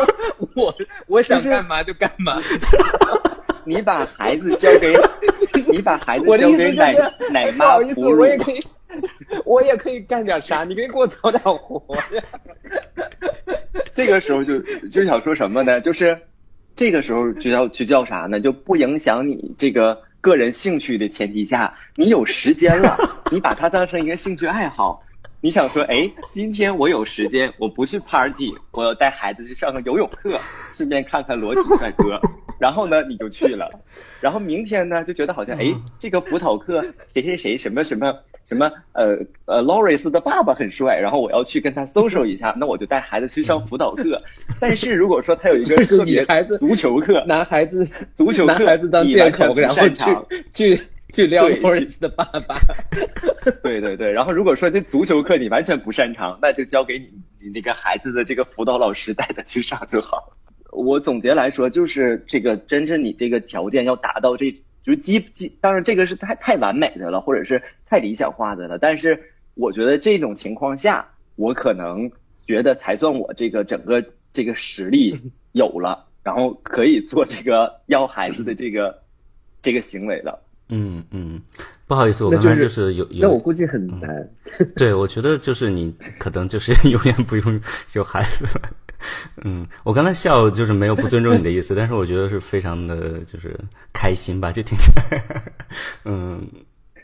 [0.56, 2.42] 我我想干嘛就干嘛。
[3.64, 4.98] 你把孩子交给，
[5.72, 6.96] 你把孩子交给奶
[7.32, 8.22] 奶妈哺乳。
[8.22, 8.66] 我也可以，
[9.46, 10.64] 我也可以干点啥？
[10.64, 12.24] 你可以给我找点活呀。
[13.94, 15.80] 这个时候就就想说什么呢？
[15.82, 16.18] 就是
[16.76, 18.40] 这个时候就要去叫啥呢？
[18.40, 20.02] 就不影响你这个。
[20.22, 22.94] 个人兴趣的前提下，你有时间了，
[23.32, 25.02] 你把它当成一个兴趣爱好。
[25.40, 30.38] 你想说，哎，今天我有时间，我不去 party，我要带孩子去上个游泳课，
[30.76, 32.20] 顺便看看裸体帅哥。
[32.60, 33.70] 然后呢，你就去了。
[34.22, 35.66] 然后明天呢，就觉得好像，哎，
[35.98, 36.82] 这个辅导课
[37.14, 38.14] 谁谁谁什么什么
[38.46, 44.18] 什么，呃呃，Loris 的爸爸很帅，然后我要去跟他 social 一下， 那我就带孩子去上辅导课。
[44.60, 50.82] 但是如果说他有一个特别孩子足球课，男孩子足球课，男孩子当借口，然后去去。
[51.12, 52.60] 去撩 Loris 的爸爸，
[53.64, 57.10] 对对对，然后如果说这足球课你完全不擅长，那就交给你
[57.42, 60.32] 你那个孩子的这个辅导老师带他去上就好。
[60.72, 64.52] 我总结来说，就是这个真正你这个条件要达到，这
[64.84, 68.78] 就是基基，当然这个是太太完美的了，或者是太理想化的了。
[68.78, 69.20] 但是
[69.56, 72.10] 我觉得这种情况下，我可能
[72.48, 75.20] 觉得才算我这个整个这个实力
[75.54, 78.98] 有了，然后可以做这个要孩子的这个
[79.62, 80.40] 这个行为了。
[80.72, 81.42] 嗯嗯，
[81.88, 84.30] 不好意思，我刚才就是有有，那我估计很难。
[84.76, 87.60] 对，我觉得就是你可能就是 永远不用
[87.94, 88.70] 有孩子了。
[89.44, 93.58] 嗯，我刚才笑就是没有不尊重你的意思，但是我觉得是非常的就是
[93.94, 95.44] 开心吧，就听起来，
[96.06, 96.48] 嗯，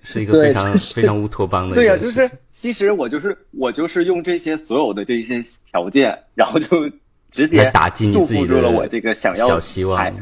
[0.01, 1.75] 是一个非常非常乌托邦的。
[1.75, 6.89] 对呀，就是其实我就是我就是用这些所有的这些条件，然后就
[7.31, 10.13] 直接打击你自己了我这个想要小希望。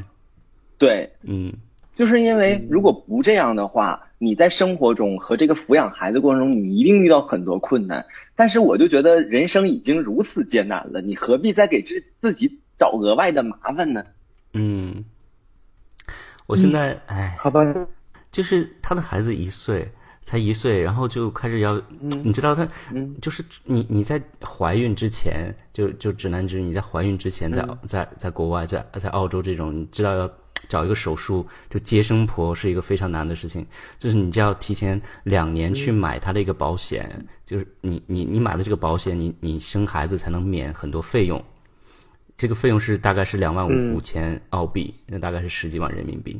[0.77, 1.53] 对，嗯。
[2.03, 8.05] 就是因为如果不这样的话，你在生活中和这个抚养孩子过程中，你一定遇到很多困难。
[8.35, 14.03] 但是我就觉得人生已经如此艰难了，你何必再给自自己找额外的麻烦呢？
[14.51, 15.05] 嗯，
[16.45, 17.63] 我现在哎，好吧，
[18.33, 19.89] 就是他的孩子一岁，
[20.23, 22.67] 才一岁，然后就开始要，你知道他，
[23.21, 30.29] 就是你你在怀孕之前，就就指南针，你在怀孕之前，在在在国外，在在澳洲这种，你知道要。
[30.67, 33.65] 找一个手术，就接生婆是一个非常难的事情，
[33.99, 41.43] 就是你就要提前两年去买他的一个保险，就是你你你买了这个保险，你你生孩子才能免很多费用，
[42.37, 46.39] 这个费用是大概是两万五五千澳币，那大概是十几万人民币。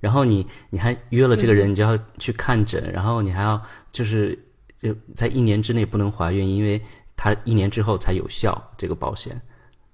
[0.00, 4.36] 然后你你还约了这个人，你就要去看诊，然后你还要就是
[4.80, 6.80] 就在一年之内不能怀孕，因为
[7.16, 9.40] 他一年之后才有效这个保险。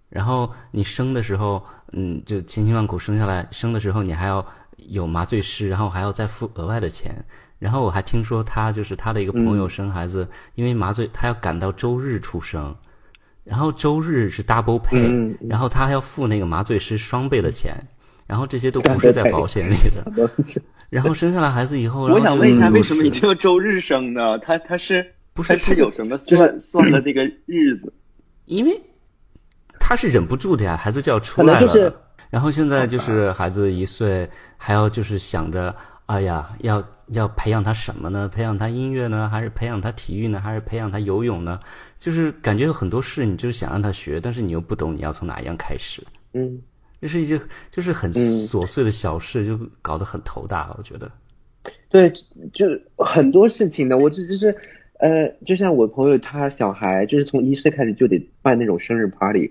[0.09, 1.63] 然后你生的时候，
[1.93, 4.45] 嗯，就千辛万苦生下来，生的时候你还要
[4.77, 7.15] 有麻醉师，然后还要再付额外的钱。
[7.59, 12.73] 然后我还听说他就是他的一个朋友生孩子，因为麻醉他要赶到周日出生，
[13.43, 17.75] 然后周日是 double pay，、嗯然后他还要付那个麻醉师双倍的钱，
[18.29, 20.31] 然后这些都不是在保险里的。
[20.89, 24.39] 然后生下来孩子以后，我想问一下，嗯为什么一定要周日生呢？
[24.39, 27.93] 他他是不是他是有什么算算的那个日子？
[28.47, 28.81] 因为
[29.89, 31.67] 他是忍不住的呀，孩子就要出来了。
[31.67, 31.91] 就是
[32.29, 34.29] 然后现在就是孩子一岁，
[34.59, 35.75] 还要就是想着，
[36.05, 38.29] 哎呀，要要培养他什么呢？
[38.29, 41.59] 培养他音乐呢，还是培养他体育呢，还是培养他游泳呢？
[41.99, 46.03] 就是感觉有很多事，你就是想让他学，但是你又不懂你要从哪一样开始。
[46.35, 46.61] 嗯，
[47.01, 50.71] 这是一些就是很琐碎的小事，就搞得很头大。
[50.77, 51.11] 我觉得，
[51.89, 52.13] 对，
[52.53, 52.67] 就
[52.99, 54.55] 很多事情呢，我这就是，
[54.99, 59.51] 呃，就像我朋友他小孩，就是从一岁开始就得办那种生日 party，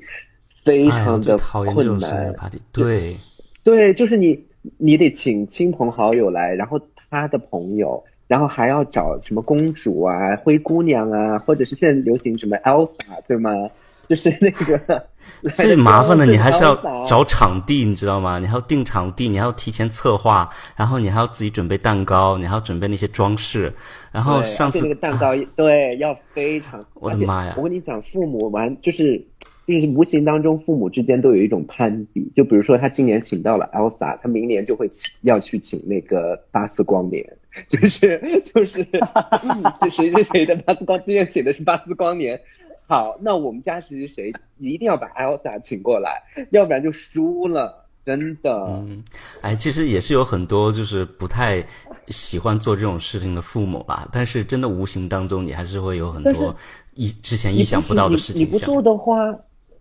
[0.68, 2.34] 非常的讨厌这困种生日难。
[2.34, 2.62] party。
[2.72, 3.16] 对，
[3.64, 4.40] 对，就是你，
[4.78, 12.92] 你得请亲朋好友来，然后他的朋友，然后还要找什么公主啊、灰姑娘啊，或者是现在流行什么 Elsa，
[13.28, 13.52] 对吗？
[14.08, 15.06] 就是那个
[15.58, 18.40] 最麻烦的你还是要找场地，你知道吗？
[18.40, 23.74] 你还要定场地，你还要提前策划，然后你还要自己准备蛋糕，你还要准备那些装饰。
[24.14, 26.82] 然后上次那个蛋糕，对，要非常。
[26.94, 29.22] 我的妈呀我跟你讲，父母完就是
[29.68, 32.32] 就是无形当中，父母之间都有一种攀比。
[32.34, 37.38] 就比如说，他今年请到了 Elsa，他明年就会请要去请那个巴斯光年，
[37.68, 42.40] 就是就是就谁谁谁的巴斯光，今年请的是巴斯光年。
[42.88, 48.50] 好，那我们家谁谁谁一定要把 Elsa 请过来，要不然就输了，真的。
[48.70, 49.04] 嗯，
[49.42, 51.62] 哎，其实也是有很多就是不太
[52.08, 56.56] 喜欢做这种事情的父母吧，但是真的无形当中你还是会有很多
[56.94, 58.58] 意之前你意想不到的事你你不。
[58.60, 59.16] 做的话，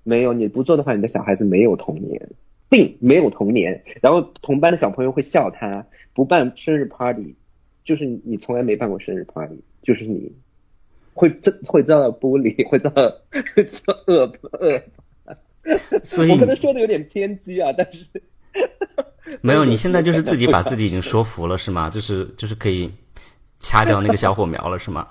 [0.06, 2.30] 没有你不做的话，你的小孩子没有童年，
[2.70, 3.82] 定没有童年。
[4.00, 5.84] 然后同班的小朋友会笑他
[6.14, 7.34] 不办生日 party，
[7.84, 10.30] 就是你从来没办过生日 party，就是你
[11.12, 13.02] 会遭会遭到玻璃，会遭到
[13.56, 14.80] 会遭恶恶。
[16.04, 18.06] 所以我可能说的有点偏激啊，但是
[19.42, 21.90] 没有，你现在就是自己把自己已经说服了是吗？
[21.90, 22.88] 就是就是可以
[23.58, 25.08] 掐掉那个小火苗了是吗？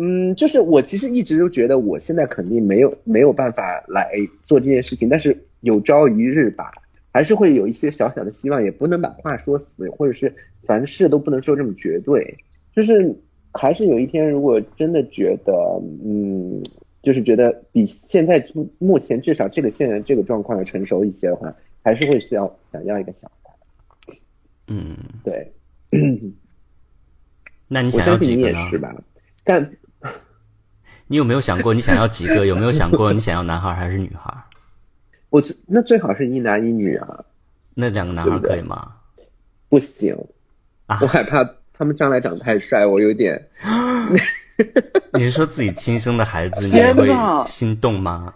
[0.00, 4.12] 嗯，就是我其实一直都觉得我现在肯定没有没有办法来
[4.44, 6.70] 做这件事情，但是有朝一日吧，
[7.12, 10.32] 还是会有一些小小的希望，也不能把话说死，或者是
[10.62, 12.32] 凡事都不能说这么绝对，
[12.72, 13.12] 就是
[13.52, 15.52] 还是有一天如果真的觉得，
[16.04, 16.62] 嗯，
[17.02, 18.46] 就是觉得比现在
[18.78, 24.16] 目前至少这个现在这个状况要成熟一些的话，还是会需要想要一个小孩，
[24.68, 25.50] 嗯，对，
[27.66, 28.58] 那你想要我相信几个呢？
[28.58, 28.94] 你也是吧？
[29.44, 29.70] 但
[31.08, 32.46] 你有没有想过你想要几个？
[32.46, 34.32] 有没有想过你想要男孩还是女孩？
[35.30, 37.24] 我最那最好是一男一女啊。
[37.74, 38.94] 那两个男孩可以吗？
[39.68, 40.16] 不行，
[40.86, 43.48] 啊我害怕他们将来长得太帅，我有点
[45.14, 47.08] 你是说自己亲生的孩子你也会
[47.46, 48.32] 心动吗？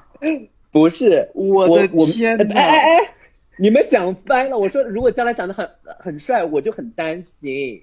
[0.70, 3.14] 不是我的我天哪哎哎哎，
[3.59, 4.57] 你们想翻了。
[4.57, 5.68] 我说如果将来长得很
[5.99, 7.83] 很帅，我就很担心，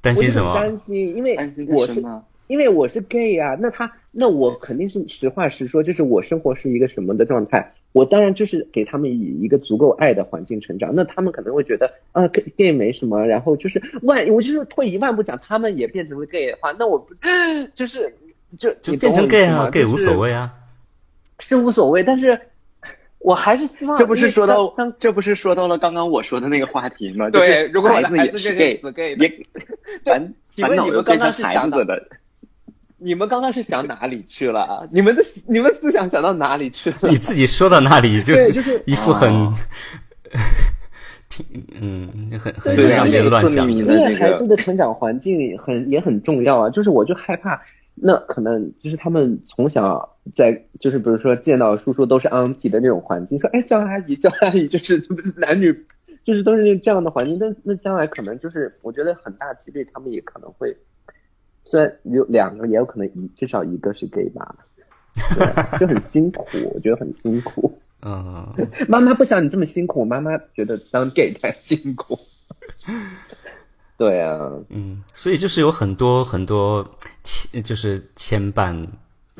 [0.00, 0.54] 担心什么？
[0.54, 2.24] 担心，因为担心我是什么？
[2.50, 7.72] 因为我是 gay 啊，那他那我肯定是实话实说，就是我生活是一个什么的状态。
[7.92, 17.14] 我当然就是给他们以一个足够爱的环境成长，那他们可能会觉得啊，gay gay 没什么，然后就是万我就是退一万步讲，他们也变成了 gay 的话，那我不
[17.76, 18.12] 就是
[18.58, 20.52] 就就变成 gay 啊，gay 无所谓啊。
[21.38, 22.36] 是无所谓，但是
[23.20, 27.30] 我还是希望这不是说到当这不是说到了刚刚我说的那个话题吗？
[27.30, 29.46] 对就是如果孩子也是孩子是 gay，死 gay 的也
[30.02, 32.08] 烦恼又你们刚刚变成孩子的。
[33.00, 34.86] 你们刚刚是想哪里去了啊？
[34.92, 36.96] 你们的你们思想想到哪里去了？
[37.08, 39.54] 你自己说到哪里就对就是一副很哦，
[41.28, 41.46] 挺
[41.80, 43.70] 嗯很很对让别人乱想。
[43.70, 47.60] 因为孩子的成长环境很也很重要啊，就是我就害怕，
[47.94, 55.02] 那可能就是他们从小在就是比如说见到叔叔都是 auntie 的那种环境，说哎叫阿姨叫阿姨，就是
[55.36, 55.72] 男女
[56.22, 60.76] 就是都是这样的环境，那那将来可能就是我觉得很大几率他们也可能会，
[61.70, 64.56] 虽然有两个也有可能一至少一个是 gay 吧，
[65.36, 66.44] 对，就很辛苦，
[66.74, 67.72] 我觉得很辛苦。
[68.02, 68.52] 嗯，
[68.88, 72.18] 妈妈不想你这么辛苦，妈妈觉得当 gay 太辛苦。
[73.96, 76.84] 对啊，嗯，所以就是有很多很多
[77.22, 78.84] 牵，就是牵绊，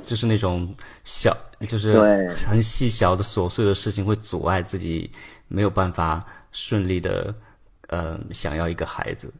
[0.04, 0.72] 就是那种
[1.02, 2.28] 小，就是对。
[2.46, 5.10] 很细小的琐碎的事情，会阻碍自己
[5.48, 7.34] 没有办法顺利的
[7.88, 9.32] 呃想要一个孩子，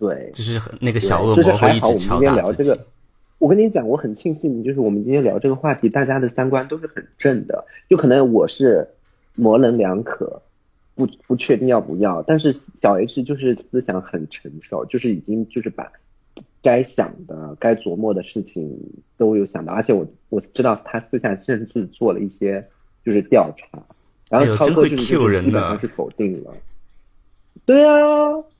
[0.00, 2.80] 对，就是很那个小恶对就是魔会一还好我们今直敲打天聊这个自己。，
[3.38, 7.66] 我跟你讲，我很庆幸，就是我们今天聊这个话题，大家的三观都是很正的。
[7.88, 8.88] 就可能我是
[9.34, 10.40] 模棱两可，
[10.94, 15.92] 不不确定要不要，但是小 H 就是思想很成熟，就是已经就是把
[16.62, 18.74] 该想的、该琢磨的事情
[19.18, 22.66] 都有想到，而且我我知道他私下甚至做了一些
[23.04, 23.82] 就是调查，
[24.30, 26.52] 然后超哥就是基本上是否定了。
[27.66, 27.94] 对啊，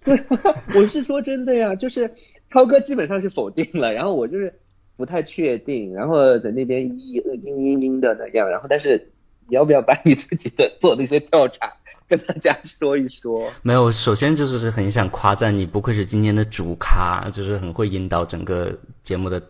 [0.04, 2.10] 对啊， 我是说真的呀，就是
[2.52, 4.52] 超哥基本上是否定了，然后我就是
[4.96, 9.10] 不太确定，然后在那边嘤嘤嘤嘤的那样，然后但是
[9.48, 11.72] 你要不要把你自己的做的一些调查
[12.08, 13.50] 跟大家说一说？
[13.62, 19.42] 没有，首先就是很想夸赞你，不愧是今天的主咖，就是很会引导整个节目的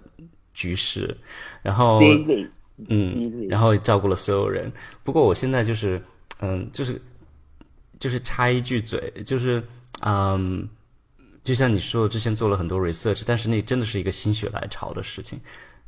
[0.55, 1.15] 局势，
[1.63, 2.01] 然后
[2.89, 4.71] 嗯，然后照顾了所有人。
[5.05, 6.01] 不过我现在就是，
[6.41, 7.01] 嗯，就是
[8.01, 9.63] 就是插一句嘴，就是
[10.01, 10.69] 嗯，
[11.45, 15.39] 就像你说，之前做了很多 research，但是那真的是一个心血来潮的事情。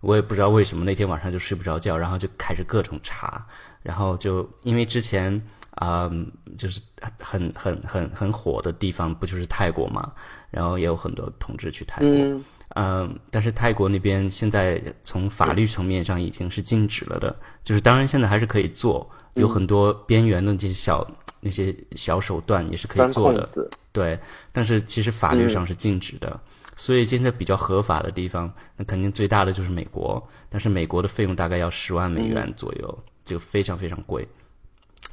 [0.00, 3.46] 我也不知道为什么那天晚上就睡不着觉，然后就开始各种查，
[3.82, 5.40] 然后就因为之前
[5.76, 6.80] 啊、嗯就是
[7.18, 10.12] 很很很很火的地方不就是泰国嘛，
[10.50, 12.44] 然后也有很多同志去泰国，嗯
[12.74, 21.06] 嗯，但是泰国那边现在从法律层面上已经是禁止了的，就是当然现在还是可以做，有很多边缘的那些小
[21.40, 23.48] 那些小手段也是可以做的，
[23.92, 24.18] 对，
[24.52, 26.40] 但是其实法律上是禁止的，
[26.76, 34.26] 所以现在比较合法的地方，那肯定最大的就是美国，但是美国的费用大概要十万美元左右，就非常非常贵。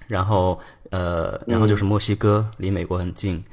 [0.07, 0.60] 然后
[0.91, 3.43] 呃，然后就是墨西哥，离美国很近，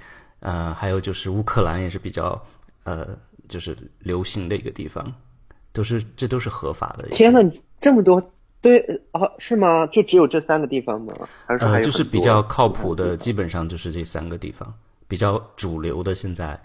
[0.41, 2.41] 呃，还有就是乌克兰也是比较
[2.85, 3.19] 呃，
[3.49, 5.07] 就是流行的一个地方，
[5.73, 7.09] 都是这都是合法的。
[7.11, 7.41] 天呐，
[7.81, 8.23] 这么多，
[8.61, 8.79] 对
[9.13, 9.87] 哦，是吗？
[9.89, 11.13] 就只有这三个地方吗？
[11.47, 14.73] 还是说还呃，就是比较靠谱的，基本上就是这三个地方，
[15.07, 16.15] 比较主流的。
[16.15, 16.59] 现在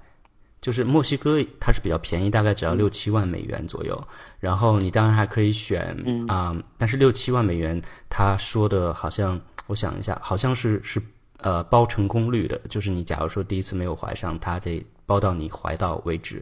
[0.61, 4.01] 就是墨西哥，它是比较便宜，大概只要六七万美元左右。
[4.39, 5.95] 然后你当然还可以选
[6.27, 11.01] 啊、但是六七万美元，他说的好像我想一下，好像是是
[11.39, 16.41] 呃包成功率的，就是你假如说第一次没有怀上，他得包到你怀到为止。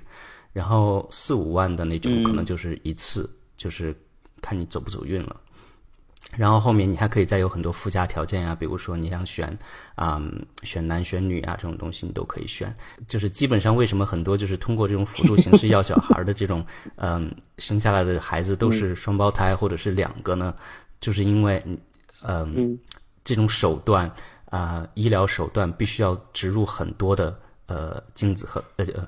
[0.53, 3.95] 然后四五万的那种，可能就是一次，就是
[4.41, 5.36] 看你走不走运了。
[6.38, 9.57] 然后后面你还可以再有很多附加条件啊，比如说你想选
[9.95, 10.22] 啊、
[10.63, 12.74] 选男选女啊这种东西你都可以选。
[13.07, 16.63] 就是基本上为什么很多就是通过这种辅助形式要小孩的这种
[16.97, 20.53] 嗯、生下来的孩子都是双胞胎或者是两个呢？
[20.99, 21.63] 就是因为
[22.22, 22.78] 嗯、
[23.24, 24.11] 这种手段
[24.49, 27.39] 啊、医疗手段必须要植入很多的
[27.70, 29.07] 呃精子和呃呃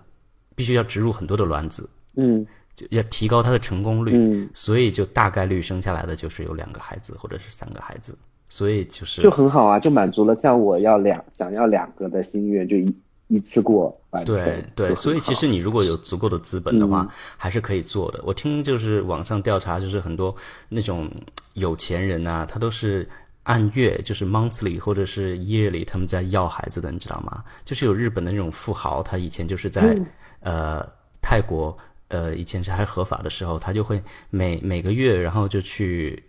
[0.55, 12.95] 必须要植入很多的卵子，嗯就要提高它的成功率，嗯，所以就大概率生下来的就是有两个孩子或者是三个孩子，所以就是就很好啊，就满足了像我要两想要两个的心愿，就一
[13.27, 14.35] 一次过完成。
[14.35, 18.21] 对对，所以其实你如果有足够的资本的话，嗯还是可以做的。
[18.25, 20.33] 我听就是网上调查，就是很多
[20.69, 21.09] 那种
[21.53, 23.07] 有钱人啊，他都是
[23.43, 27.43] 按月，就是 monthly 或者是 yearly，他们在要孩子的，你知道吗？
[27.65, 30.05] 就是有日本的那种富豪，他以前就是在、嗯
[30.41, 30.89] 呃
[31.21, 31.77] 泰国。
[32.13, 36.21] 呃，以前是还合法的时候，他就会每每个月，然后就去，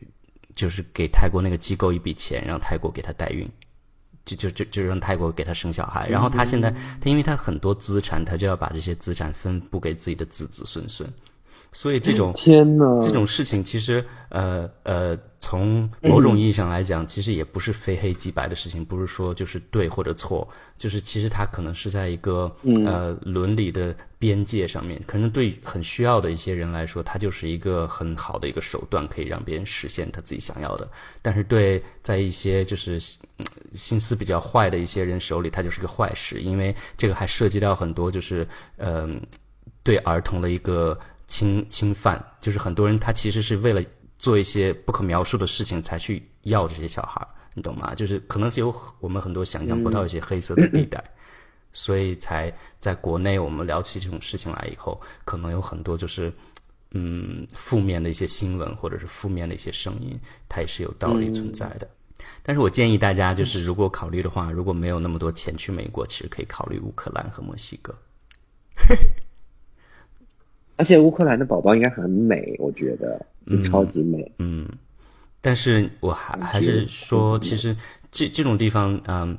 [0.55, 3.51] 就是给泰国那个机构一笔钱，让泰国给他代孕，
[4.25, 6.09] 就就就就让泰国给他生小孩。
[6.09, 11.13] 然后他现在，他因为他很多资产，他就要把这些资产分布给自己的子子孙孙，
[11.73, 20.47] 所以这种 天呐，这种事情其实，呃呃，从某种意义上来讲，其实也不是非黑即白的事情，不是说就是对或者错，
[20.77, 22.55] 就是其实它可能是在一个
[22.85, 30.87] 呃伦理的边界上面，可能对很需要的一些人来说，它就是一个很好的一个手段，可以让别人实现他自己想要的。
[31.23, 32.99] 但是对在一些就是
[33.39, 38.47] 嗯心思比较坏的一些人手里，它就是个坏事，因为这个还涉及到很多就是
[38.77, 39.21] 嗯、
[39.83, 40.97] 对儿童的一个
[41.33, 43.83] 侵侵犯，就是很多人他其实是为了
[44.19, 47.95] 做一些不可描述的事情才去要这些小孩儿，你懂吗？
[47.95, 51.03] 就是可能是有我们很多想象不到一些黑色的地带，
[51.73, 56.31] 所以才在国内我们聊起这种事情来以后，可能有很多就是
[56.91, 60.21] 嗯负面的一些新闻或者是负面的一些声音，
[60.51, 61.89] 它也是有道理存在的。
[62.43, 67.97] 但是我建议大家，就是如果考虑的话，如果没有那么多钱去美国，其实可以考虑乌克兰和墨西哥。
[70.83, 74.33] 而且乌克兰的宝宝应该很美，我觉得嗯超级美。
[74.39, 74.69] 嗯，
[75.41, 77.77] 但是我还还是说，其实
[78.11, 79.39] 这这种地方，嗯，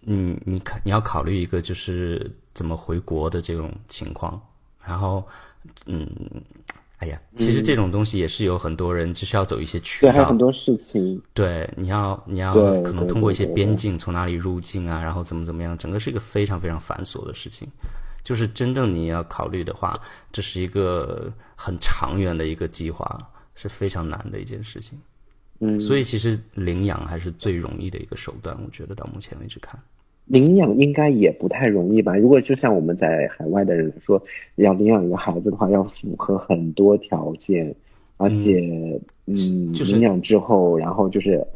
[0.00, 4.38] 你你考你要考虑一个就是怎么回国的这种情况，
[4.84, 5.26] 然后，
[5.86, 6.06] 嗯，
[6.98, 11.20] 哎哎呀，其实这种东西也是有很多人就是要走一些渠对，还有很，多事情。
[11.34, 17.68] 对，你要你要可能通过一些边境从哪里入境啊，然后怎么怎么样，整个是一个非常非常繁琐的事情。
[18.24, 19.96] 就是真正你要考虑的话，
[20.32, 23.16] 这是一个很长远的一个计划，
[23.54, 24.98] 是非常难的一件事情。
[25.60, 29.78] 嗯，所以其实领养还是最容易的一个手段，我觉得到目前为止看。
[30.24, 32.16] 领养应该也不太容易吧？
[32.16, 34.20] 如果就像我们在海外的人来说，
[34.56, 37.72] 要领养一个孩子的话，要符合很多条件，
[38.16, 38.58] 而且，
[39.26, 41.46] 嗯，就是领养之后，然后就是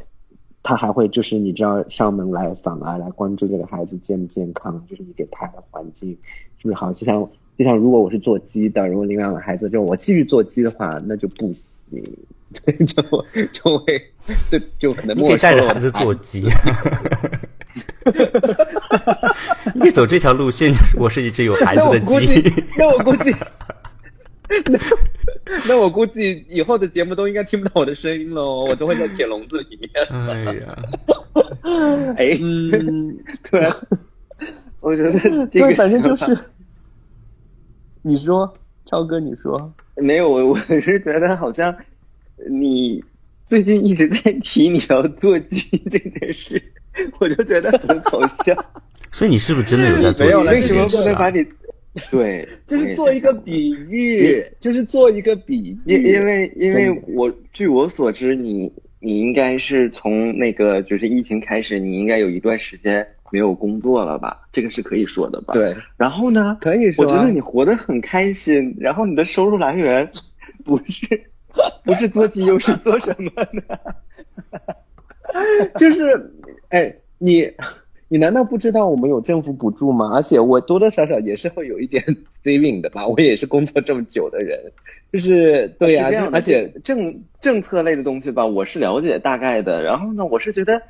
[0.69, 6.11] 他还会就是你知道上门来访啊，来关注这个孩子健不健康，就是你给他的环境
[6.59, 6.93] 是不是好？
[6.93, 12.05] 就像就像如果我是做鸡的，如果领养了孩子之后我继续做鸡的话，那就不行，
[12.87, 13.03] 就
[13.51, 13.99] 就会
[14.51, 16.47] 就就可能没收孩子做鸡，
[19.75, 20.71] 你走这条路线。
[20.99, 23.33] 我是一只有孩子的 那我估鸡计，，那我估计，
[24.49, 24.79] 那
[25.69, 29.91] 那我估计以后的节目都应该听不到我的声音喽，我都会在铁笼子里面。
[30.09, 30.79] 哎呀，
[32.17, 33.71] 哎，嗯，突然，
[34.81, 36.37] 我觉得这对，个反正就是，
[38.03, 38.51] 你说，
[38.87, 41.75] 超哥，你说，没有，我我是觉得好像
[42.51, 43.05] 你
[43.47, 46.63] 最近一直在提你要做鸡这件事，
[47.19, 48.55] 我就觉得很搞笑。
[49.11, 51.03] 所以你是不是真的有在做没有了鸡这为什么件事啊？
[51.03, 51.47] 不能把你？
[52.11, 64.49] 对，就是做一个比喻，就是做一个比喻，因因为因为我据我所知，你你应该是从那个就是疫情开始，你应该有一段时间没有工作了吧？
[64.53, 65.55] 这个是可以说的吧？。
[65.55, 70.09] 对，然后呢，可以说啊，我觉得你活得很开心，然后你的收入来源
[70.65, 71.07] 不是
[71.85, 73.63] 不是做鸡又是做什么呢？
[75.79, 76.31] 就是，
[76.69, 77.51] 哎，你
[78.09, 80.11] 你难道不知道我们有政府补助吗？
[80.15, 82.03] 而且我多多少少也是会有一点
[82.43, 84.59] saving 的吧，我也是工作这么久的人，
[85.13, 89.83] 就是对呀、而且政政策类的东西吧，我是了解大概的。
[89.83, 90.81] 然后呢，我是觉得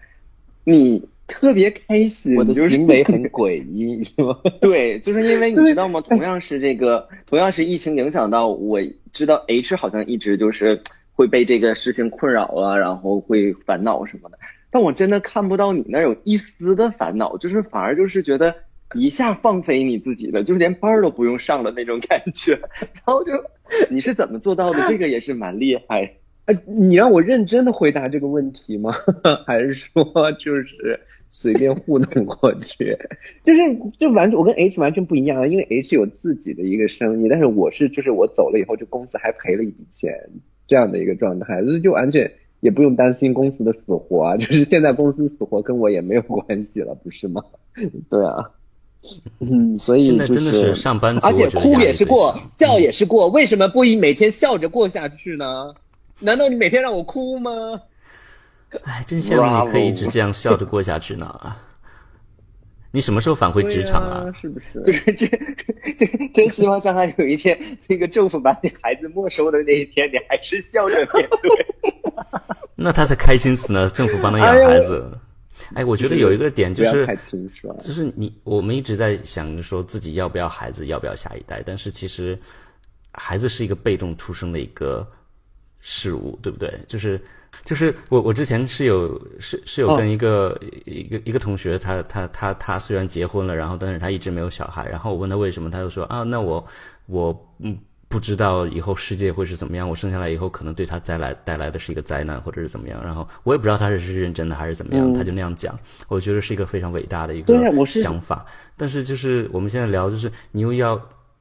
[0.65, 4.39] 你特别开心，我的行为很诡异，是吗？
[4.63, 6.01] 对，就是因为你 知道吗？
[6.01, 8.81] 同样是这个，同样是疫情影响到，我
[9.13, 10.81] 知道 H 好像一直就是
[11.17, 14.39] 会被这个事情困扰啊，然后会烦恼什么的。
[14.71, 18.55] 但我真的看不到你那有一丝的烦恼，就是反而就是觉得
[18.95, 22.53] 一下放飞你自己的，就是连班都不用上的那种感觉。
[22.53, 23.33] 然后就
[23.91, 24.87] 你是怎么做到的？
[24.89, 26.13] 这个也是蛮厉害。
[26.47, 28.91] 呃， 你让我认真的回答这个问题吗？
[29.47, 30.05] 还是说
[30.39, 30.99] 就是
[31.29, 32.97] 随便糊弄过去？
[33.45, 33.61] 就是
[33.99, 40.11] 就完全我跟 H 完全不一样啊，因为 H 有自己的一个生意，但是我是就是我走了以后，这公司还赔了一笔钱，
[40.67, 42.31] 这样的一个状态，就是就完全
[42.61, 47.43] 也不用担心公司的死活啊， 就是现在公司死活跟我也没有关系了，不是吗？
[48.11, 48.51] 对啊，
[49.41, 55.73] 嗯，所以就现在真的是上班族，而且哭也是过，笑也是过，为什么不以每天笑着过下去呢？
[56.21, 57.81] 难道你每天让我哭吗？
[58.83, 61.27] 哎，真羡慕你可以一直这样笑着过下去呢。
[62.91, 64.25] 你什么时候返回职场啊？
[64.25, 64.81] 对是不是？
[64.85, 65.27] 就是这
[65.99, 71.67] 这真希望将来有一天，那个政府把你孩子没收的那一天，你还是笑着面对。
[72.75, 75.11] 那他才开心死呢，政府帮他养孩子。
[75.75, 77.07] 哎，我觉得有一个点就是。
[77.81, 82.39] 就是你，我们一直在想着说自己要不要孩子，要不要下一代，但是其实
[83.13, 85.07] 孩子是一个被动出生的一个
[85.91, 86.71] 事物，对不对？
[86.87, 87.19] 就是
[87.65, 96.65] 就是我我之前是有是是有跟一个、一个一个同学，他他他他虽然结婚了，然后但是他一直没有小孩，然后我问他为什么，他就说啊，那我
[97.07, 97.79] 我嗯。
[98.11, 102.99] 不知道以后世界会是怎么样，我生下来以后可能对他带来带来的是一个灾难，或者是怎么样。
[103.05, 105.79] 然后我也不知道他是是认真的还是怎么样，他就那样讲，
[106.09, 107.53] 我觉得是一个非常伟大的一个
[107.85, 108.47] 想法。
[108.79, 110.99] 但是就是我们现在聊，就是你又要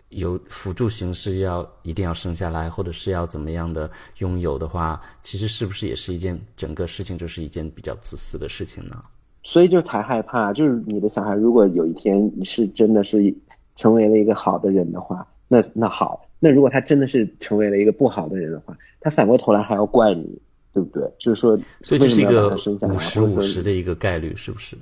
[0.09, 3.89] 有辅助形式，要一定要生下来，或者是要怎么样的
[4.19, 8.99] 拥有的话，其实是不是也是一件整个事情就是一件比较自私的事情呢？
[9.43, 13.33] 所以就才害怕，就是你的小孩如果有一天你是真的是
[13.75, 20.25] 成为了一个好的人的话，那那好，那如果他真的是成为了一个不好的人的话，他反过头来还要怪你，
[20.73, 21.09] 对不对？
[21.17, 22.49] 就是说，所以这是一个
[22.81, 24.77] 五十五十的一个概率，是不是？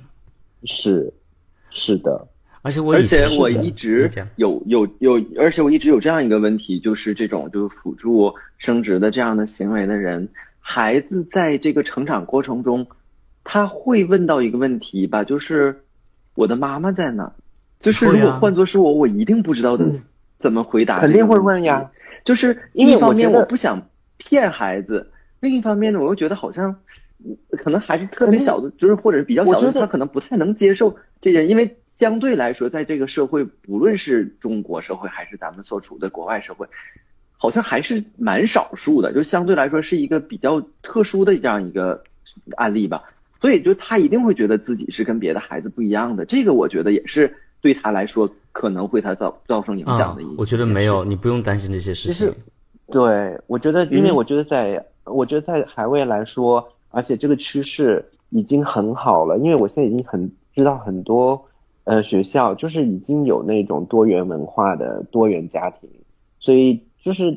[0.64, 1.12] 是
[1.70, 2.26] 是的，
[2.66, 12.84] 而且我而以前且我一直有有有，而且我一直有这样一个问题，就是这种就是辅助生殖的这样的行为的人，孩子在这个成长过程中，
[13.44, 15.80] 他会问到一个问题吧，就是
[16.34, 17.32] 我的妈妈在哪？
[17.78, 19.78] 就是如果换作是我，我一定不知道
[20.36, 20.98] 怎么回答。
[20.98, 21.88] 肯定会问呀。
[22.24, 23.80] 就是因为一方面我不想
[24.16, 25.08] 骗孩子，
[25.38, 26.74] 另一方面呢，我又觉得好像
[27.24, 36.66] 嗯可能还是特别小的，就是或者是比较小的，他可能不太能接受这件，因为相对来说，在这个社会，不论是中国社会还是咱们所处的国外社会，
[37.38, 42.02] 好像还是蛮少数的，就相对来说是一个比较特殊的这样一个
[42.56, 43.02] 案例吧。
[43.40, 50.34] 所以就他一定会觉得自己是跟别的孩子不一样的，这个我觉得也是对他来说可能会他造造成影响的一、啊。
[50.38, 52.32] 我觉得没有，你不用担心这些事情。
[52.88, 61.42] 对，我觉得，因为嗯我觉得在，我觉得在海外来说，而且这个趋势已经很好了，因为我现在已经很知道很多
[61.86, 65.88] 呃学校就是已经有那种多元文化的多元家庭，
[66.40, 67.36] 所以就是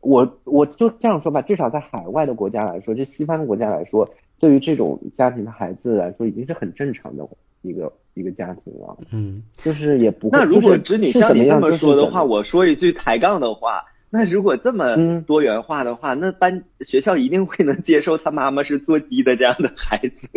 [0.00, 7.26] 我我就这样说吧，至少在海外的国家来说，就西方的国家来说，对于这种家庭的孩子来说，已经是很正常的
[7.62, 10.38] 一个一个家庭了，嗯，就是也不会。
[10.38, 20.28] 那如果就是织女是怎样像你这么说的话，我说一句抬杠的话，那如果这么嗯多元化的话，那班学校一定会能接受他妈妈是做鸡的这样的孩子。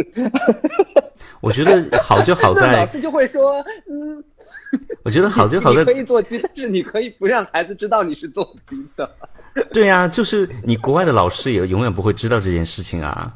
[1.41, 4.23] 我觉得好就好在老，师就会说，嗯，
[5.03, 9.09] 我觉得好就好在你可以做鸡，但是你可以不让孩子知道你是做鸡的。
[9.71, 13.33] 对呀、就是你国外的老师也永远不会知道这件事情啊，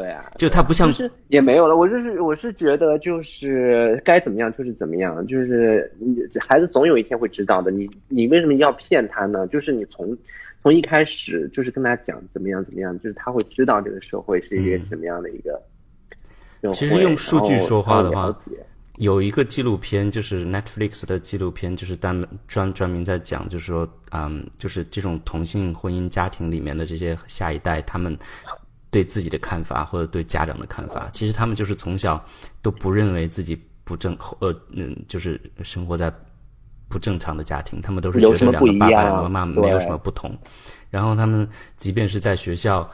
[0.00, 1.76] 对啊，就他不像就是也没有了。
[1.76, 7.70] 我就是我是觉得就是该怎么样就是怎么样，就是你孩子总有一天会知道的。
[7.70, 9.46] 你你为什么要骗他呢？
[9.46, 10.16] 就是你从
[10.62, 15.62] 从一开始就是跟他讲怎么样怎么样，就是他会知道这个社会是一个怎么样的一个。
[16.72, 18.34] 其实用数据说话的话
[18.98, 28.16] 有一个纪录片，就是 Netflix 的纪录片，就是单门专专门在讲，就是说，嗯，就是这种同性婚姻家庭里面的这些下一代，他们
[28.94, 32.24] 对自己的看法或者对家长的看法，其实他们就是从小
[32.62, 36.12] 都不认为自己不正，呃，嗯，就是生活在
[36.88, 40.38] 不正常的家庭，他们都是觉得两个爸爸、两个妈妈没有什么不同，
[40.90, 42.88] 然后他们即便是在学校，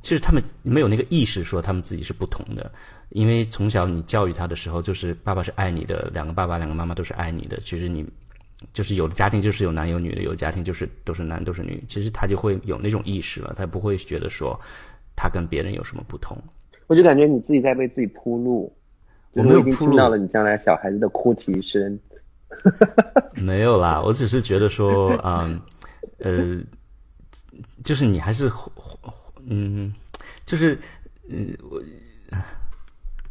[0.00, 2.72] 其实他们没有那个意识说他们自己是不同的，
[3.10, 7.58] 因为从小你教育他的时候，就是爸爸是爱你的，两个爸爸两个妈妈都是爱你的。
[7.58, 8.02] 其实你
[8.72, 14.58] 就是有的家庭就是有男有女的，有的家庭就是都是男都是女，其实他就会有那种意识了，他不会觉得说
[15.16, 16.36] 他跟别人有什么不同。
[16.86, 18.72] 我就感觉你自己在为自己铺路。
[19.32, 21.98] 我们已经没有铺路听到了你将来小孩子的哭啼声。
[23.34, 25.58] 没有啦，我只是觉得说，嗯，
[26.18, 26.60] 呃，
[27.82, 28.50] 就是你还是，
[29.46, 29.90] 嗯，
[30.44, 30.78] 就是，
[31.30, 31.80] 嗯，我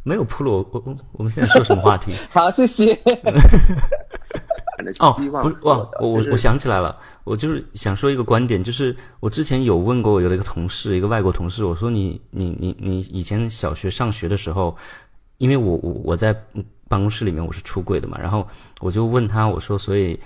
[0.02, 0.66] 没有铺路。
[0.72, 2.14] 我我我们现在说什么话题？
[2.30, 2.98] 好，谢谢。
[5.00, 14.76] 哦，不是哇我我我想起来了，我就是想说一个观点，就是我之前有问过我有的一个同事，一个外国同事，我说你你你你以前小学上学的时候，
[15.38, 16.32] 因为我我我在
[16.88, 18.46] 办公室里面我是出柜的嘛，然后
[18.80, 20.18] 我就问他，我说所以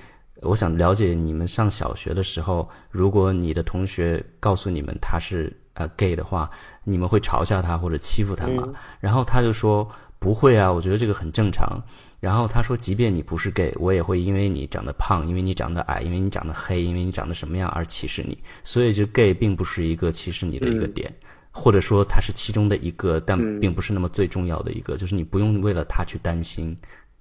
[0.43, 6.51] 我想了解你们上小学的时候，如果你的同学告诉你们他是呃 gay 的话，
[6.85, 8.69] 你们会嘲笑他或者欺负他吗？
[9.01, 9.89] 然后他就说
[10.19, 11.81] 不会啊，我觉得这个很正常。
[12.19, 18.37] 然后他说，即便你不是 gay，我也会因为你长得胖，因为你长得矮，因为你长得黑，因为你长得什么样而歧视你。
[18.65, 21.13] 所以，就 gay 并不是一个歧视你的一个点，
[21.51, 24.97] 或者说它是其中的一个，但并不是那么最重要的一个。
[24.97, 26.77] 就是你不用为了他去担心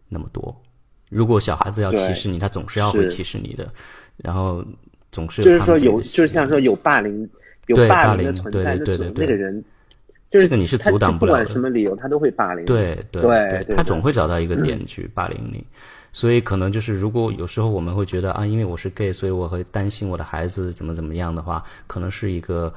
[0.08, 0.56] 那么多。
[1.10, 3.72] 如果小孩子要歧视你，他总是要会歧视你的，
[4.18, 4.66] 然后
[5.12, 7.30] 总是就是说有，就是像说有霸凌，
[7.68, 9.64] 有霸霸凌的存在，对对对那个人，
[10.32, 12.66] 就是这个你是阻挡不了的不管什么理由，他都会霸凌。
[12.66, 15.66] 对对对对对他总会找到一个点去霸凌你。
[16.12, 22.74] 所以可能就是，如果有时候我们会觉得啊，因为我是 gay，所以我会担心我的孩子怎么怎么样的话，可能是一个，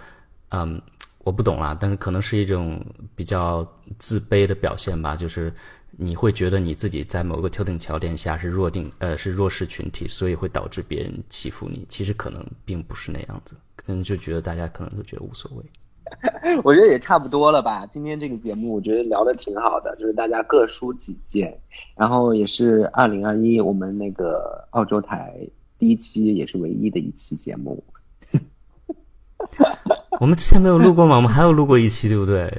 [0.49, 0.83] 嗯，
[1.19, 2.85] 我不懂啦，但是可能是一种
[3.15, 3.65] 比较
[3.97, 5.53] 自卑的表现吧，就是
[5.93, 11.87] 你会觉得你自己在某个特定条件下是弱定，呃，是弱势群体，所以会导致别人欺负你。
[11.89, 15.65] 其实可能并不是那样子，可能就觉得大家可能都觉得无所谓。
[16.65, 17.87] 我觉得也差不多了吧。
[17.93, 21.57] 今天这个节目我觉得聊的挺好的，就是大家各抒己见，
[21.97, 25.35] 然后也是二零二一我们那个澳洲台
[25.79, 27.83] 第一期，也是唯一的一期节目。
[30.21, 31.17] 我们之前没有录过吗？
[31.17, 32.51] 我们还有录过一期，对不对？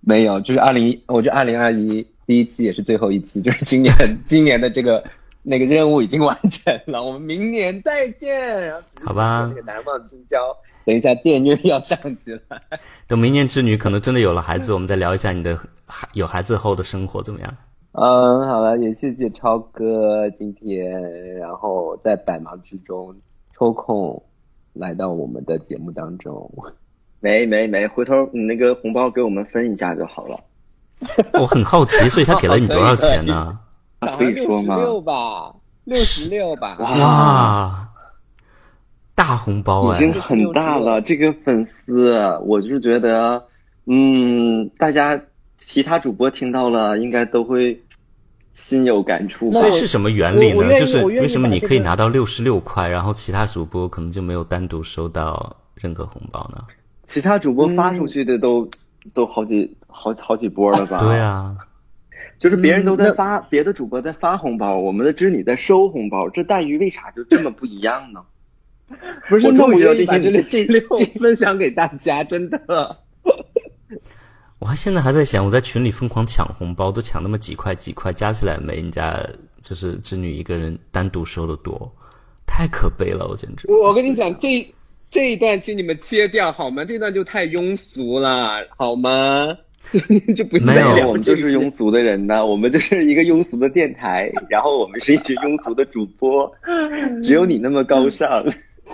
[0.00, 5.04] 没有，就是二零一，我觉得二零二一第一期也是最后一期，就是今年今年的这个
[5.46, 8.66] 那个任务已经完成了，我们明年再见。
[8.66, 10.38] 然后好吧那个难忘今宵，
[10.84, 12.60] 等一下电乐要上起来。
[13.06, 17.56] 等明年之女可能真的有了孩子，我们再聊一下你的孩有孩子后的生活怎么样？
[17.92, 21.00] 嗯，好了，也谢谢超哥今天，
[21.36, 23.14] 然后在百忙之中
[23.54, 24.20] 抽空
[24.72, 26.50] 来到我们的节目当中。
[27.20, 30.40] 没没没，回头你那个红包给我们分一下就好了。
[31.34, 33.58] 我很好奇，所以他给了你多少钱呢？
[34.16, 34.76] 可以说吗？
[34.76, 36.76] 六吧，六十六吧。
[36.78, 37.88] 哇，
[39.14, 39.96] 大红包哎！
[39.96, 41.00] 已经很大了。
[41.00, 43.42] 这个粉丝，我就是觉得，
[43.86, 45.20] 嗯，大家
[45.56, 47.80] 其他主播听到了，应该都会
[48.52, 50.76] 心有感触吧所以是什么原理呢？
[50.78, 56.62] 就是为什么你可以拿到六十六块，然后其他主播可能就没有单独收到任何红包呢？
[57.02, 58.66] 其他主播发出去的都、
[59.12, 60.98] 都好几好好几波了吧？
[61.00, 61.54] 对，啊，
[62.38, 68.22] 就是别人都在发，别的主播在发红包，我们的织女在收红包，这待遇为啥就这么不一样呢？
[69.28, 70.88] 不是，我那我终于知道这些愿意把这六
[71.20, 72.98] 分享给大家，真的。
[74.58, 79.18] 我还现在还在想，我在群里疯狂抢红包，都抢那么几块几块，加起来没人家
[79.62, 81.90] 就是织女一个人单独收的多，
[82.46, 83.70] 太可悲了，我简直。
[83.70, 84.66] 我跟你讲，这
[85.08, 86.84] 这一段请你们切掉好吗？
[86.84, 89.56] 这段就太庸俗了，好吗？
[90.34, 96.50] 就不没有我们就是庸俗的人呢，我们就是一个庸俗的电台， 然后我们是一群庸俗的主播，
[97.22, 98.44] 只有你那么高尚。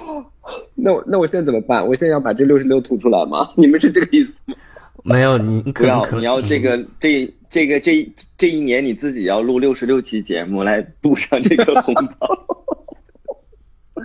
[0.74, 1.86] 那我那我现在怎么办？
[1.86, 3.48] 我现在要把这六十六吐出来吗？
[3.56, 4.54] 你们是这个意思吗？
[5.02, 12.28] 没有你，你不要，你要这个这这个这这一年你自己要录六十六期节目来补上这个红包。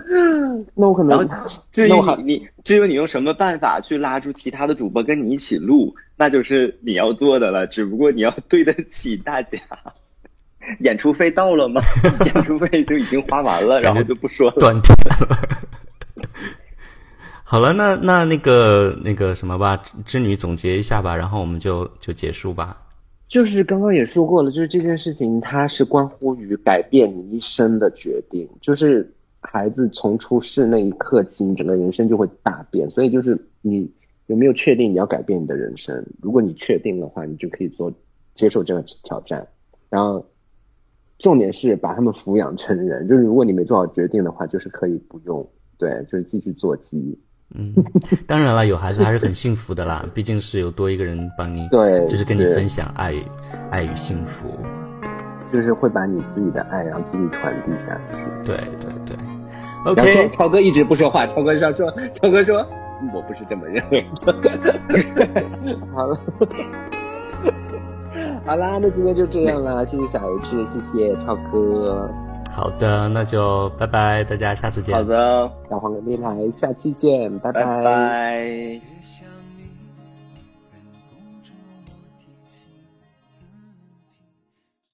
[0.74, 1.28] 那我可能
[1.72, 7.66] 至于你你至于你用什么办法去拉住其他的主播跟你一起录，那就是你要做的了。
[7.66, 9.58] 只不过你要 对得起大家。
[10.80, 11.80] 演出费到了吗？
[12.26, 14.56] 演出费就已经花完了，然后就不说了。
[14.58, 15.38] 断电了。
[17.44, 22.76] 好了，那那那个那个什么吧，织女总结一下吧，然后我们就就结束吧。
[23.28, 29.08] 就是刚刚也说过了，就是这件事情它是关乎于改变你一生的决定，就是
[29.48, 33.90] 孩子从出世那一刻起，你整个人生就会大变，所以就是你
[34.26, 36.04] 有没有确定你要改变你的人生？
[36.20, 37.92] 如果你确定的话，你就可以做
[38.32, 39.46] 接受这个挑战，
[39.88, 40.24] 然后
[41.18, 47.18] 重点是把他们抚养成人，就是如果你没做好决定的话，就是可以不用，对，就是继续做鸡，
[47.54, 47.72] 嗯，
[48.26, 53.22] 当然了，有孩子还是很幸福的啦，毕竟是有多一个人帮你， 对就是跟你分享爱与
[53.70, 54.48] 爱与幸福。
[55.52, 58.16] 就是会把你自己的爱然后继续传递下去。
[58.44, 59.16] 对对对
[59.84, 62.58] 然后超，OK，超哥一直不说话，超哥上说，超哥说，
[63.02, 64.34] 嗯我不是这么认为的。
[65.94, 66.18] 好了，
[68.46, 72.08] 好啦，那今天就这样啦，谢谢小鱼吃，谢谢超哥，
[72.50, 74.94] 好的，那就拜拜，大家下次见。
[74.96, 78.80] 好的，小黄的电台，下期见，拜拜